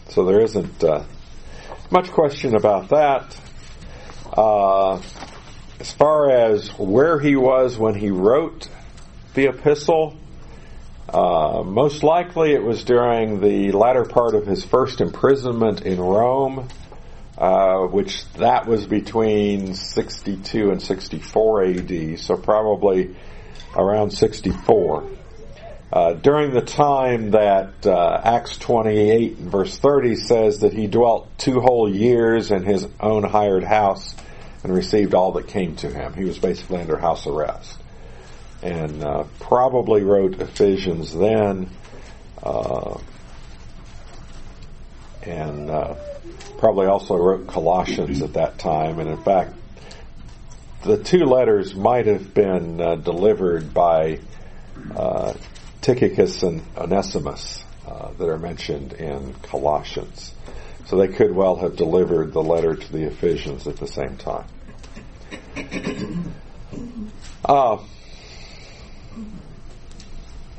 so 0.09 0.25
there 0.25 0.41
isn't 0.41 0.83
uh, 0.85 1.05
much 1.91 2.11
question 2.11 2.55
about 2.55 2.89
that. 2.91 3.37
As 5.79 5.93
far 5.93 6.31
as 6.31 6.69
where 6.79 7.19
he 7.19 7.37
was 7.37 7.77
when 7.77 7.95
he 7.95 8.11
wrote 8.11 8.69
the 9.35 9.49
epistle, 9.49 10.17
uh, 11.09 11.63
most 11.65 12.03
likely 12.03 12.53
it 12.53 12.63
was 12.63 12.83
during 12.85 13.41
the 13.41 13.73
latter 13.73 14.05
part 14.05 14.35
of 14.35 14.47
his 14.47 14.65
first 14.65 15.01
imprisonment 15.01 15.83
in 15.83 16.01
Rome, 16.01 16.69
uh, 17.39 17.81
which 17.83 18.25
that 18.35 18.67
was 18.67 18.87
between 18.87 19.75
62 19.75 20.71
and 20.71 20.83
64 20.83 21.65
AD, 21.65 22.19
so 22.19 22.37
probably 22.37 23.15
around 23.77 24.11
64. 24.11 25.09
Uh, 25.93 26.15
during 26.15 26.53
the 26.53 26.61
time 26.61 27.31
that 27.31 27.87
uh, 27.87 28.21
Acts 28.25 28.59
28 28.59 29.37
verse 29.37 29.79
30 29.79 30.17
says 30.17 30.59
that 30.61 30.73
he 30.73 30.89
dwelt 30.89 31.29
two 31.39 31.61
whole 31.61 31.89
years 31.89 32.51
in 32.51 32.65
his 32.65 32.89
own 32.99 33.23
hired 33.23 33.63
house 33.63 34.17
and 34.65 34.75
received 34.75 35.15
all 35.15 35.33
that 35.33 35.47
came 35.47 35.77
to 35.77 35.89
him. 35.89 36.13
He 36.15 36.25
was 36.25 36.41
basically 36.41 36.81
under 36.81 36.97
house 36.99 37.29
arrest. 37.29 37.76
And 38.67 39.05
uh, 39.05 39.25
probably 39.39 40.03
wrote 40.03 40.41
Ephesians 40.41 41.15
then, 41.15 41.71
uh, 42.43 42.99
and 45.23 45.71
uh, 45.71 45.95
probably 46.59 46.87
also 46.87 47.15
wrote 47.15 47.47
Colossians 47.47 48.23
at 48.23 48.33
that 48.33 48.59
time. 48.59 48.99
And 48.99 49.09
in 49.09 49.23
fact, 49.23 49.55
the 50.83 50.97
two 50.97 51.27
letters 51.27 51.77
might 51.77 52.07
have 52.07 52.35
been 52.35 52.81
uh, 52.81 52.97
delivered 52.97 53.73
by 53.73 54.19
uh, 54.97 55.35
Tychicus 55.81 56.43
and 56.43 56.63
Onesimus 56.77 57.63
uh, 57.87 58.11
that 58.19 58.29
are 58.29 58.39
mentioned 58.39 58.95
in 58.95 59.33
Colossians. 59.43 60.33
So 60.87 60.97
they 60.97 61.09
could 61.09 61.33
well 61.33 61.57
have 61.57 61.77
delivered 61.77 62.33
the 62.33 62.43
letter 62.43 62.75
to 62.75 62.93
the 62.93 63.05
Ephesians 63.05 63.69
at 63.69 63.77
the 63.77 63.87
same 63.87 64.17
time. 64.17 64.47
Uh, 67.45 67.79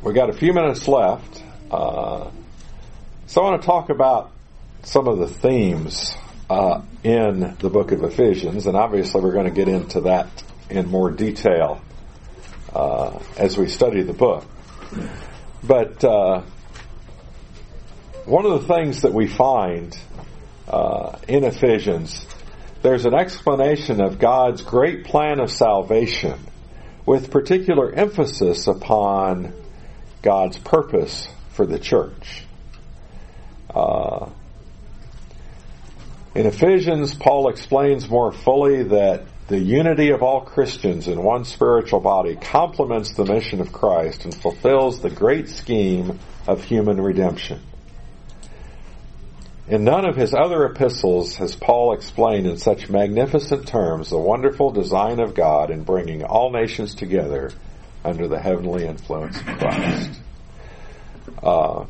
we 0.08 0.14
got 0.14 0.30
a 0.30 0.34
few 0.34 0.54
minutes 0.54 0.88
left. 0.88 1.44
Uh, 1.70 2.32
so 3.26 3.42
I 3.42 3.44
want 3.44 3.62
to 3.62 3.66
talk 3.66 3.90
about 3.90 4.32
some 4.84 5.06
of 5.06 5.18
the 5.18 5.28
themes 5.28 6.16
uh, 6.50 6.82
in 7.04 7.58
the 7.60 7.70
book 7.70 7.92
of 7.92 8.06
Ephesians, 8.06 8.68
and 8.68 8.78
obviously 8.78 9.20
we're 9.20 9.34
going 9.34 9.48
to 9.48 9.52
get 9.52 9.68
into 9.68 10.02
that 10.02 10.30
in 10.70 10.88
more 10.88 11.12
detail 11.12 11.82
uh, 12.74 13.20
as 13.36 13.58
we 13.58 13.68
study 13.68 14.02
the 14.02 14.14
book. 14.14 14.46
But 15.62 16.02
uh, 16.06 16.44
one 18.24 18.46
of 18.46 18.62
the 18.62 18.74
things 18.76 19.02
that 19.02 19.14
we 19.14 19.28
find 19.28 19.98
uh, 20.70 21.18
in 21.28 21.44
Ephesians, 21.44 22.26
there's 22.82 23.06
an 23.06 23.14
explanation 23.14 24.00
of 24.00 24.20
God's 24.20 24.62
great 24.62 25.04
plan 25.04 25.42
of 25.42 25.52
salvation 25.52 26.40
with 27.06 27.30
particular 27.30 27.92
emphasis 27.92 28.68
upon 28.68 29.54
God's 30.28 30.58
purpose 30.58 31.26
for 31.52 31.66
the 31.66 31.80
church. 31.80 32.44
Uh, 33.74 34.30
in 36.36 36.46
Ephesians, 36.46 37.14
Paul 37.14 37.48
explains 37.48 38.10
more 38.10 38.34
fully 38.34 38.84
that 38.84 39.24
the 39.48 39.58
unity 39.58 40.10
of 40.10 40.22
all 40.24 40.42
Christians 40.42 41.08
in 41.08 41.24
one 41.24 41.46
spiritual 41.46 42.02
body 42.02 42.36
complements 42.36 43.14
the 43.14 43.24
mission 43.24 43.62
of 43.62 43.72
Christ 43.72 44.26
and 44.26 44.36
fulfills 44.36 45.00
the 45.00 45.10
great 45.10 45.48
scheme 45.48 46.20
of 46.46 46.62
human 46.62 47.00
redemption. 47.00 47.62
In 49.70 49.86
none 49.86 50.06
of 50.06 50.18
his 50.18 50.34
other 50.34 50.66
epistles 50.66 51.38
has 51.38 51.56
Paul 51.56 51.94
explained 51.94 52.48
in 52.48 52.58
such 52.58 52.90
magnificent 52.90 53.66
terms 53.66 54.10
the 54.10 54.18
wonderful 54.18 54.72
design 54.72 55.22
of 55.22 55.36
God 55.36 55.72
in 55.72 55.84
bringing 55.84 56.26
all 56.26 56.52
nations 56.52 56.96
together 56.96 57.54
under 58.08 58.28
the 58.28 58.40
heavenly 58.40 58.86
influence 58.86 59.38
of 59.38 59.46
Christ. 59.46 60.12
Uh, 61.44 61.86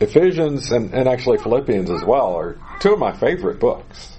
Ephesians 0.00 0.72
and, 0.72 0.94
and 0.94 1.08
actually 1.08 1.38
Philippians 1.38 1.90
as 1.90 2.02
well 2.02 2.34
are 2.34 2.56
two 2.80 2.94
of 2.94 2.98
my 2.98 3.12
favorite 3.12 3.60
books. 3.60 4.16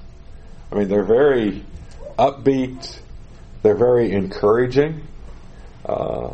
I 0.71 0.75
mean, 0.75 0.87
they're 0.87 1.03
very 1.03 1.65
upbeat, 2.19 2.99
they're 3.63 3.75
very 3.75 4.11
encouraging. 4.11 5.07
Uh, 5.83 6.33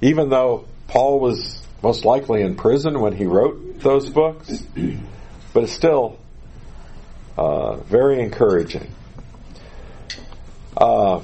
even 0.00 0.28
though 0.28 0.66
Paul 0.86 1.18
was 1.18 1.60
most 1.82 2.04
likely 2.04 2.42
in 2.42 2.54
prison 2.54 3.00
when 3.00 3.14
he 3.14 3.24
wrote 3.24 3.80
those 3.80 4.08
books, 4.08 4.62
but 5.52 5.64
it's 5.64 5.72
still 5.72 6.18
uh, 7.36 7.76
very 7.76 8.20
encouraging. 8.20 8.88
Uh, 10.76 11.20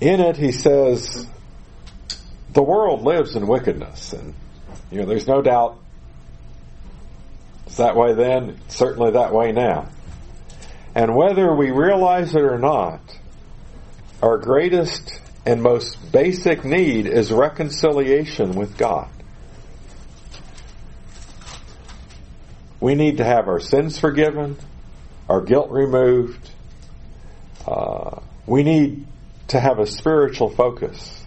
in 0.00 0.20
it, 0.20 0.36
he 0.36 0.52
says, 0.52 1.26
the 2.52 2.62
world 2.62 3.02
lives 3.02 3.36
in 3.36 3.46
wickedness, 3.46 4.12
and 4.12 4.34
you 4.90 5.00
know, 5.00 5.06
there's 5.06 5.26
no 5.26 5.42
doubt 5.42 5.78
it's 7.66 7.76
that 7.76 7.96
way 7.96 8.14
then, 8.14 8.58
certainly 8.68 9.10
that 9.10 9.34
way 9.34 9.52
now. 9.52 9.88
And 10.94 11.14
whether 11.14 11.54
we 11.54 11.70
realize 11.70 12.34
it 12.34 12.40
or 12.40 12.58
not, 12.58 13.00
our 14.22 14.38
greatest 14.38 15.20
and 15.44 15.62
most 15.62 16.10
basic 16.10 16.64
need 16.64 17.06
is 17.06 17.30
reconciliation 17.30 18.52
with 18.52 18.78
God. 18.78 19.10
We 22.80 22.94
need 22.94 23.18
to 23.18 23.24
have 23.24 23.48
our 23.48 23.60
sins 23.60 23.98
forgiven, 23.98 24.56
our 25.28 25.42
guilt 25.42 25.70
removed. 25.70 26.50
Uh, 27.66 28.20
we 28.46 28.62
need 28.62 29.06
to 29.48 29.58
have 29.58 29.78
a 29.78 29.86
spiritual 29.86 30.50
focus. 30.50 31.24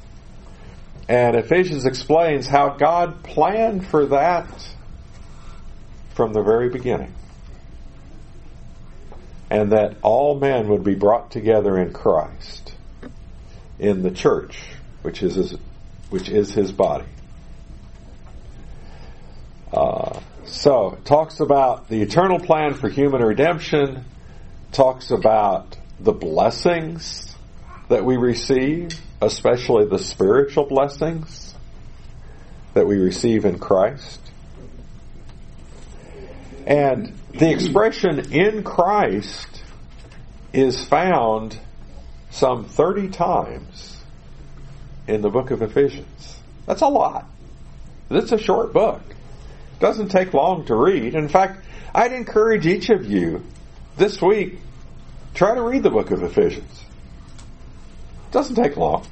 And 1.09 1.35
Ephesians 1.35 1.85
explains 1.85 2.47
how 2.47 2.69
God 2.69 3.23
planned 3.23 3.85
for 3.87 4.05
that 4.07 4.47
from 6.13 6.33
the 6.33 6.41
very 6.41 6.69
beginning. 6.69 7.13
And 9.49 9.73
that 9.73 9.97
all 10.01 10.39
men 10.39 10.69
would 10.69 10.83
be 10.83 10.95
brought 10.95 11.31
together 11.31 11.77
in 11.77 11.91
Christ, 11.91 12.73
in 13.79 14.03
the 14.03 14.11
church, 14.11 14.61
which 15.01 15.21
is 15.21 15.35
his, 15.35 15.55
which 16.09 16.29
is 16.29 16.53
his 16.53 16.71
body. 16.71 17.05
Uh, 19.73 20.19
so, 20.45 20.93
it 20.93 21.05
talks 21.05 21.39
about 21.39 21.89
the 21.89 22.01
eternal 22.01 22.39
plan 22.39 22.73
for 22.75 22.87
human 22.89 23.21
redemption, 23.21 24.05
talks 24.71 25.11
about 25.11 25.77
the 25.99 26.11
blessings 26.13 27.30
that 27.91 28.05
we 28.05 28.15
receive, 28.15 28.89
especially 29.21 29.85
the 29.85 29.99
spiritual 29.99 30.63
blessings 30.65 31.53
that 32.73 32.87
we 32.87 32.97
receive 32.97 33.43
in 33.43 33.59
Christ. 33.59 34.21
And 36.65 37.13
the 37.31 37.51
expression 37.51 38.31
in 38.31 38.63
Christ 38.63 39.61
is 40.53 40.85
found 40.85 41.59
some 42.29 42.63
30 42.63 43.09
times 43.09 44.01
in 45.05 45.21
the 45.21 45.29
book 45.29 45.51
of 45.51 45.61
Ephesians. 45.61 46.37
That's 46.65 46.81
a 46.81 46.87
lot. 46.87 47.25
It's 48.09 48.31
a 48.31 48.37
short 48.37 48.71
book. 48.71 49.01
It 49.09 49.79
doesn't 49.81 50.09
take 50.09 50.33
long 50.33 50.63
to 50.67 50.75
read. 50.75 51.13
In 51.13 51.27
fact, 51.27 51.65
I'd 51.93 52.13
encourage 52.13 52.65
each 52.65 52.89
of 52.89 53.05
you 53.05 53.43
this 53.97 54.21
week, 54.21 54.59
try 55.33 55.53
to 55.55 55.61
read 55.61 55.83
the 55.83 55.89
book 55.89 56.11
of 56.11 56.23
Ephesians. 56.23 56.85
Doesn't 58.31 58.55
take 58.55 58.77
long. 58.77 59.05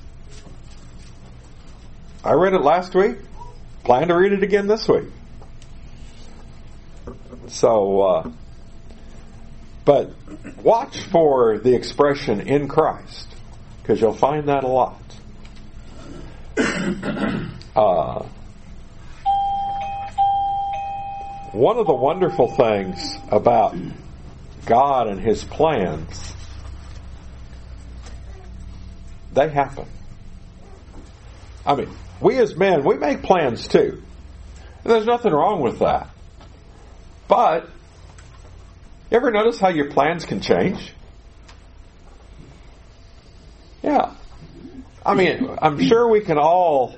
I 2.24 2.34
read 2.34 2.54
it 2.54 2.62
last 2.62 2.96
week. 2.96 3.18
Plan 3.84 4.08
to 4.10 4.16
read 4.16 4.34
it 4.34 4.44
again 4.44 4.68
this 4.68 4.88
week. 4.88 5.06
So, 7.48 8.02
uh, 8.02 8.32
but 9.86 10.14
watch 10.62 11.00
for 11.04 11.58
the 11.58 11.74
expression 11.74 12.42
in 12.42 12.68
Christ 12.68 13.28
because 13.82 14.00
you'll 14.00 14.14
find 14.14 14.48
that 14.50 14.64
a 14.64 14.68
lot. 14.68 15.02
Uh, 17.76 18.26
one 21.54 21.78
of 21.78 21.88
the 21.88 21.94
wonderful 21.94 22.54
things 22.56 23.16
about 23.30 23.76
God 24.66 25.08
and 25.08 25.20
His 25.20 25.44
plans, 25.44 26.34
they 29.34 29.50
happen. 29.50 29.86
I 31.66 31.76
mean, 31.76 31.90
we 32.20 32.38
as 32.38 32.56
men, 32.56 32.84
we 32.84 32.98
make 32.98 33.22
plans 33.22 33.68
too. 33.68 34.02
There's 34.84 35.06
nothing 35.06 35.32
wrong 35.32 35.62
with 35.62 35.80
that. 35.80 36.10
But, 37.28 37.70
you 39.12 39.18
ever 39.18 39.32
notice 39.32 39.60
how 39.60 39.70
your 39.70 39.92
plans 39.92 40.26
can 40.26 40.42
change? 40.42 40.94
Yeah. 43.84 44.14
I 45.06 45.14
mean, 45.14 45.50
I'm 45.62 45.80
sure 45.82 46.08
we 46.08 46.22
can 46.22 46.38
all 46.38 46.98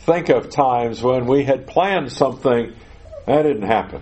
think 0.00 0.28
of 0.28 0.50
times 0.50 1.02
when 1.02 1.26
we 1.26 1.44
had 1.44 1.66
planned 1.66 2.12
something 2.12 2.72
that 3.26 3.42
didn't 3.42 3.66
happen. 3.66 4.00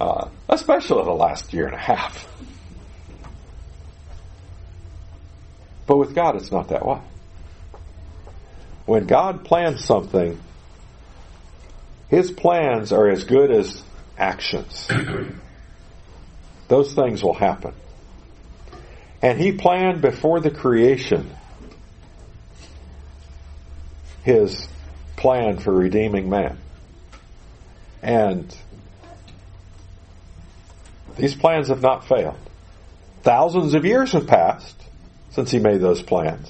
Uh, 0.00 0.28
especially 0.48 1.04
the 1.04 1.12
last 1.12 1.52
year 1.52 1.66
and 1.66 1.74
a 1.74 1.78
half. 1.78 2.26
But 5.86 5.98
with 5.98 6.14
God, 6.14 6.36
it's 6.36 6.50
not 6.50 6.68
that 6.68 6.84
way. 6.84 7.00
When 8.86 9.06
God 9.06 9.44
plans 9.44 9.84
something, 9.84 10.38
His 12.08 12.30
plans 12.30 12.92
are 12.92 13.08
as 13.08 13.24
good 13.24 13.50
as 13.50 13.82
actions. 14.18 14.88
Those 16.68 16.94
things 16.94 17.22
will 17.22 17.34
happen. 17.34 17.74
And 19.22 19.38
He 19.38 19.52
planned 19.52 20.00
before 20.00 20.40
the 20.40 20.50
creation 20.50 21.30
His 24.22 24.68
plan 25.16 25.58
for 25.58 25.72
redeeming 25.72 26.28
man. 26.28 26.58
And 28.02 28.54
these 31.16 31.34
plans 31.34 31.68
have 31.68 31.80
not 31.80 32.06
failed. 32.06 32.36
Thousands 33.22 33.72
of 33.72 33.86
years 33.86 34.12
have 34.12 34.26
passed 34.26 34.83
since 35.34 35.50
he 35.50 35.58
made 35.58 35.80
those 35.80 36.00
plans. 36.00 36.48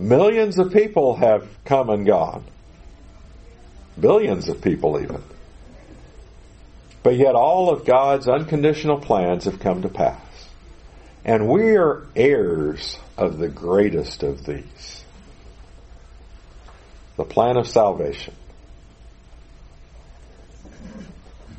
Millions 0.00 0.58
of 0.58 0.72
people 0.72 1.16
have 1.16 1.46
come 1.64 1.90
and 1.90 2.04
gone. 2.04 2.44
Billions 3.98 4.48
of 4.48 4.60
people 4.60 5.00
even. 5.00 5.22
But 7.04 7.16
yet 7.16 7.36
all 7.36 7.70
of 7.70 7.84
God's 7.84 8.26
unconditional 8.26 8.98
plans 8.98 9.44
have 9.44 9.60
come 9.60 9.82
to 9.82 9.88
pass. 9.88 10.20
And 11.24 11.48
we 11.48 11.76
are 11.76 12.06
heirs 12.16 12.98
of 13.16 13.38
the 13.38 13.48
greatest 13.48 14.24
of 14.24 14.44
these. 14.44 15.04
The 17.16 17.24
plan 17.24 17.56
of 17.56 17.68
salvation. 17.68 18.34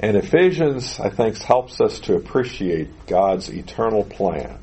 And 0.02 0.18
Ephesians, 0.18 1.00
I 1.00 1.10
think, 1.10 1.38
helps 1.38 1.80
us 1.82 2.00
to 2.02 2.16
appreciate 2.16 3.06
God's 3.06 3.50
eternal 3.50 4.04
plan 4.04 4.58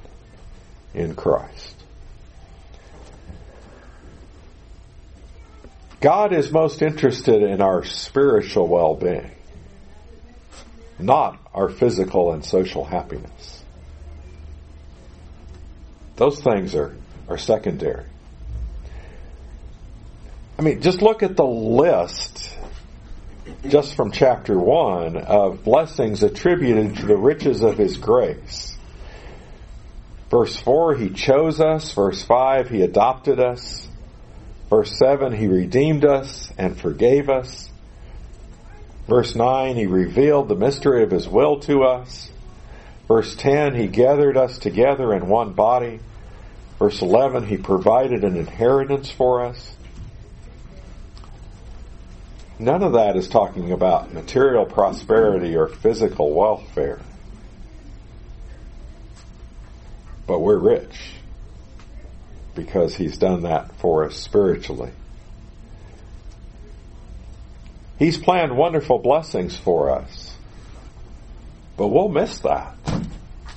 in 0.96 1.14
Christ. 1.14 1.74
God 6.00 6.32
is 6.32 6.50
most 6.50 6.82
interested 6.82 7.42
in 7.42 7.60
our 7.60 7.84
spiritual 7.84 8.68
well-being, 8.68 9.30
not 10.98 11.38
our 11.54 11.68
physical 11.68 12.32
and 12.32 12.44
social 12.44 12.84
happiness. 12.84 13.62
Those 16.16 16.40
things 16.40 16.74
are, 16.74 16.96
are 17.28 17.38
secondary. 17.38 18.04
I 20.58 20.62
mean, 20.62 20.80
just 20.80 21.02
look 21.02 21.22
at 21.22 21.36
the 21.36 21.44
list 21.44 22.54
just 23.68 23.94
from 23.94 24.12
chapter 24.12 24.58
1 24.58 25.16
of 25.16 25.62
blessings 25.62 26.22
attributed 26.22 26.96
to 26.96 27.06
the 27.06 27.16
riches 27.16 27.62
of 27.62 27.76
his 27.76 27.98
grace. 27.98 28.75
Verse 30.30 30.56
4, 30.56 30.94
he 30.96 31.10
chose 31.10 31.60
us. 31.60 31.92
Verse 31.92 32.22
5, 32.22 32.68
he 32.68 32.82
adopted 32.82 33.40
us. 33.40 33.88
Verse 34.68 34.98
7, 34.98 35.32
he 35.32 35.46
redeemed 35.46 36.04
us 36.04 36.50
and 36.58 36.78
forgave 36.78 37.30
us. 37.30 37.70
Verse 39.06 39.36
9, 39.36 39.76
he 39.76 39.86
revealed 39.86 40.48
the 40.48 40.56
mystery 40.56 41.04
of 41.04 41.12
his 41.12 41.28
will 41.28 41.60
to 41.60 41.84
us. 41.84 42.28
Verse 43.06 43.36
10, 43.36 43.76
he 43.76 43.86
gathered 43.86 44.36
us 44.36 44.58
together 44.58 45.14
in 45.14 45.28
one 45.28 45.52
body. 45.52 46.00
Verse 46.80 47.00
11, 47.00 47.46
he 47.46 47.56
provided 47.56 48.24
an 48.24 48.36
inheritance 48.36 49.08
for 49.08 49.44
us. 49.44 49.76
None 52.58 52.82
of 52.82 52.94
that 52.94 53.16
is 53.16 53.28
talking 53.28 53.70
about 53.70 54.12
material 54.12 54.64
prosperity 54.64 55.56
or 55.56 55.68
physical 55.68 56.32
welfare. 56.32 57.00
But 60.26 60.40
we're 60.40 60.58
rich 60.58 61.12
because 62.54 62.96
he's 62.96 63.18
done 63.18 63.42
that 63.42 63.72
for 63.78 64.04
us 64.04 64.16
spiritually. 64.16 64.90
He's 67.98 68.18
planned 68.18 68.56
wonderful 68.56 68.98
blessings 68.98 69.56
for 69.56 69.90
us. 69.90 70.36
But 71.76 71.88
we'll 71.88 72.08
miss 72.08 72.40
that 72.40 72.74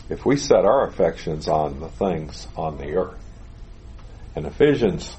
if 0.09 0.25
we 0.25 0.37
set 0.37 0.65
our 0.65 0.87
affections 0.87 1.47
on 1.47 1.79
the 1.79 1.89
things 1.89 2.47
on 2.55 2.77
the 2.77 2.95
earth. 2.95 3.23
And 4.35 4.45
Ephesians 4.45 5.15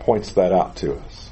points 0.00 0.32
that 0.32 0.52
out 0.52 0.76
to 0.76 0.94
us. 0.94 1.30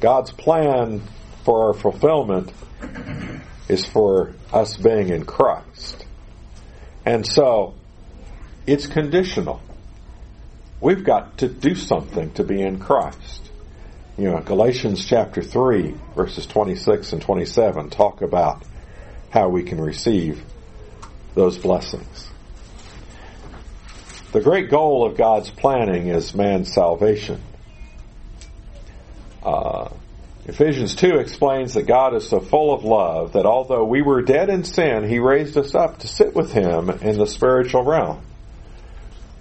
God's 0.00 0.32
plan 0.32 1.02
for 1.44 1.68
our 1.68 1.74
fulfillment 1.74 2.52
is 3.68 3.84
for 3.84 4.34
us 4.52 4.76
being 4.76 5.08
in 5.08 5.24
Christ. 5.24 6.03
And 7.04 7.26
so, 7.26 7.74
it's 8.66 8.86
conditional. 8.86 9.60
We've 10.80 11.04
got 11.04 11.38
to 11.38 11.48
do 11.48 11.74
something 11.74 12.32
to 12.32 12.44
be 12.44 12.62
in 12.62 12.78
Christ. 12.78 13.50
You 14.16 14.30
know, 14.30 14.40
Galatians 14.40 15.04
chapter 15.04 15.42
3, 15.42 15.94
verses 16.14 16.46
26 16.46 17.12
and 17.12 17.22
27 17.22 17.90
talk 17.90 18.22
about 18.22 18.62
how 19.30 19.48
we 19.48 19.64
can 19.64 19.80
receive 19.80 20.42
those 21.34 21.58
blessings. 21.58 22.28
The 24.32 24.40
great 24.40 24.70
goal 24.70 25.04
of 25.06 25.16
God's 25.16 25.50
planning 25.50 26.08
is 26.08 26.34
man's 26.34 26.72
salvation. 26.72 27.40
Uh, 29.42 29.90
Ephesians 30.46 30.94
2 30.94 31.16
explains 31.16 31.72
that 31.74 31.86
God 31.86 32.14
is 32.14 32.28
so 32.28 32.38
full 32.38 32.74
of 32.74 32.84
love 32.84 33.32
that 33.32 33.46
although 33.46 33.84
we 33.84 34.02
were 34.02 34.20
dead 34.20 34.50
in 34.50 34.62
sin, 34.62 35.08
He 35.08 35.18
raised 35.18 35.56
us 35.56 35.74
up 35.74 36.00
to 36.00 36.08
sit 36.08 36.34
with 36.34 36.52
Him 36.52 36.90
in 36.90 37.16
the 37.16 37.26
spiritual 37.26 37.82
realm. 37.82 38.20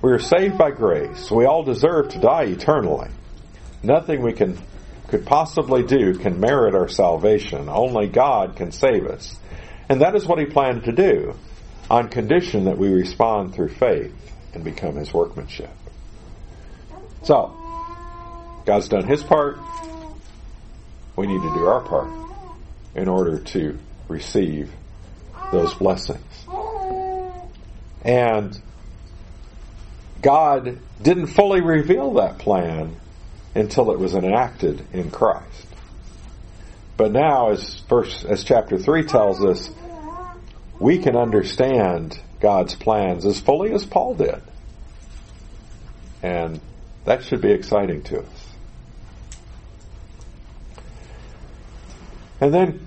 We 0.02 0.12
are 0.14 0.20
saved 0.20 0.58
by 0.58 0.72
grace. 0.72 1.30
We 1.30 1.46
all 1.46 1.64
deserve 1.64 2.10
to 2.10 2.20
die 2.20 2.44
eternally. 2.44 3.10
Nothing 3.82 4.22
we 4.22 4.34
can 4.34 4.58
could 5.10 5.26
possibly 5.26 5.84
do 5.84 6.16
can 6.16 6.40
merit 6.40 6.74
our 6.74 6.88
salvation. 6.88 7.68
Only 7.70 8.08
God 8.08 8.56
can 8.56 8.72
save 8.72 9.06
us. 9.06 9.38
And 9.90 10.02
that 10.02 10.16
is 10.16 10.26
what 10.26 10.40
He 10.40 10.46
planned 10.46 10.86
to 10.86 10.94
do 10.94 11.36
on 11.90 12.08
condition 12.08 12.66
that 12.66 12.78
we 12.78 12.88
respond 12.88 13.54
through 13.54 13.70
faith 13.70 14.16
and 14.54 14.64
become 14.64 14.96
His 14.96 15.14
workmanship. 15.14 15.70
So, 17.24 17.56
God's 18.66 18.88
done 18.88 19.06
His 19.06 19.22
part 19.22 19.60
we 21.16 21.28
need 21.28 21.42
to 21.42 21.54
do 21.54 21.66
our 21.66 21.82
part 21.82 22.10
in 22.96 23.08
order 23.08 23.40
to 23.40 23.78
receive 24.08 24.72
those 25.52 25.74
blessings. 25.76 26.46
And 28.04 28.60
God 30.22 30.80
didn't 31.02 31.28
fully 31.28 31.62
reveal 31.62 32.14
that 32.16 32.40
plan 32.40 32.96
until 33.56 33.92
it 33.92 34.00
was 34.00 34.16
enacted 34.16 34.86
in 34.94 35.12
Christ. 35.12 35.68
But 36.98 37.12
now, 37.12 37.52
as 37.52 37.80
verse, 37.82 38.24
as 38.24 38.44
chapter 38.44 38.78
three 38.78 39.04
tells 39.04 39.44
us, 39.44 39.70
we 40.80 41.00
can 41.00 41.16
understand 41.16 42.20
God's 42.40 42.76
plans 42.76 43.26
as 43.26 43.40
fully 43.40 43.74
as 43.74 43.86
Paul 43.86 44.16
did, 44.16 44.42
and 46.22 46.60
that 47.06 47.24
should 47.24 47.42
be 47.42 47.52
exciting 47.52 48.04
to 48.04 48.20
us. 48.20 48.33
And 52.44 52.54
then 52.54 52.86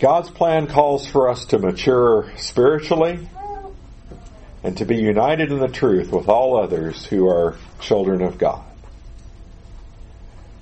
God's 0.00 0.30
plan 0.30 0.66
calls 0.66 1.06
for 1.06 1.28
us 1.28 1.44
to 1.46 1.58
mature 1.58 2.32
spiritually 2.38 3.28
and 4.62 4.74
to 4.78 4.86
be 4.86 4.96
united 4.96 5.52
in 5.52 5.58
the 5.58 5.68
truth 5.68 6.10
with 6.10 6.30
all 6.30 6.56
others 6.58 7.04
who 7.04 7.28
are 7.28 7.58
children 7.80 8.22
of 8.22 8.38
God. 8.38 8.64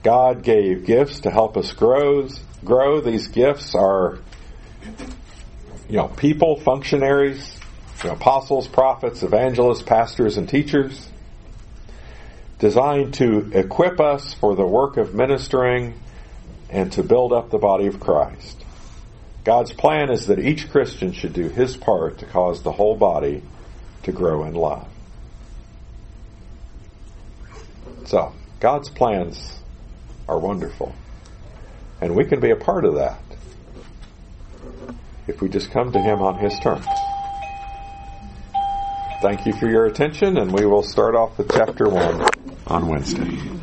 God 0.02 0.42
gave 0.42 0.86
gifts 0.86 1.20
to 1.20 1.30
help 1.30 1.56
us 1.56 1.72
grow. 1.72 2.26
Grow. 2.64 3.00
These 3.00 3.28
gifts 3.28 3.76
are, 3.76 4.18
you 5.88 5.96
know, 5.96 6.08
people, 6.08 6.58
functionaries, 6.58 7.61
you 8.02 8.11
know, 8.11 8.16
apostles, 8.16 8.66
prophets, 8.66 9.22
evangelists, 9.22 9.82
pastors, 9.82 10.36
and 10.36 10.48
teachers, 10.48 11.08
designed 12.58 13.14
to 13.14 13.52
equip 13.56 14.00
us 14.00 14.34
for 14.34 14.56
the 14.56 14.66
work 14.66 14.96
of 14.96 15.14
ministering 15.14 15.94
and 16.70 16.92
to 16.92 17.02
build 17.02 17.32
up 17.32 17.50
the 17.50 17.58
body 17.58 17.86
of 17.86 18.00
Christ. 18.00 18.64
God's 19.44 19.72
plan 19.72 20.10
is 20.10 20.26
that 20.26 20.38
each 20.38 20.70
Christian 20.70 21.12
should 21.12 21.32
do 21.32 21.48
his 21.48 21.76
part 21.76 22.18
to 22.18 22.26
cause 22.26 22.62
the 22.62 22.72
whole 22.72 22.96
body 22.96 23.42
to 24.04 24.12
grow 24.12 24.44
in 24.44 24.54
love. 24.54 24.86
So, 28.06 28.32
God's 28.60 28.90
plans 28.90 29.60
are 30.28 30.38
wonderful. 30.38 30.94
And 32.00 32.14
we 32.14 32.24
can 32.24 32.40
be 32.40 32.50
a 32.50 32.56
part 32.56 32.84
of 32.84 32.94
that 32.94 33.20
if 35.26 35.40
we 35.40 35.48
just 35.48 35.70
come 35.70 35.92
to 35.92 36.00
Him 36.00 36.20
on 36.22 36.38
His 36.38 36.58
terms. 36.60 36.86
Thank 39.22 39.46
you 39.46 39.52
for 39.52 39.68
your 39.68 39.86
attention, 39.86 40.38
and 40.38 40.50
we 40.50 40.64
will 40.64 40.82
start 40.82 41.14
off 41.14 41.36
with 41.36 41.52
chapter 41.52 41.88
1 41.88 42.26
on 42.66 42.88
Wednesday. 42.88 43.59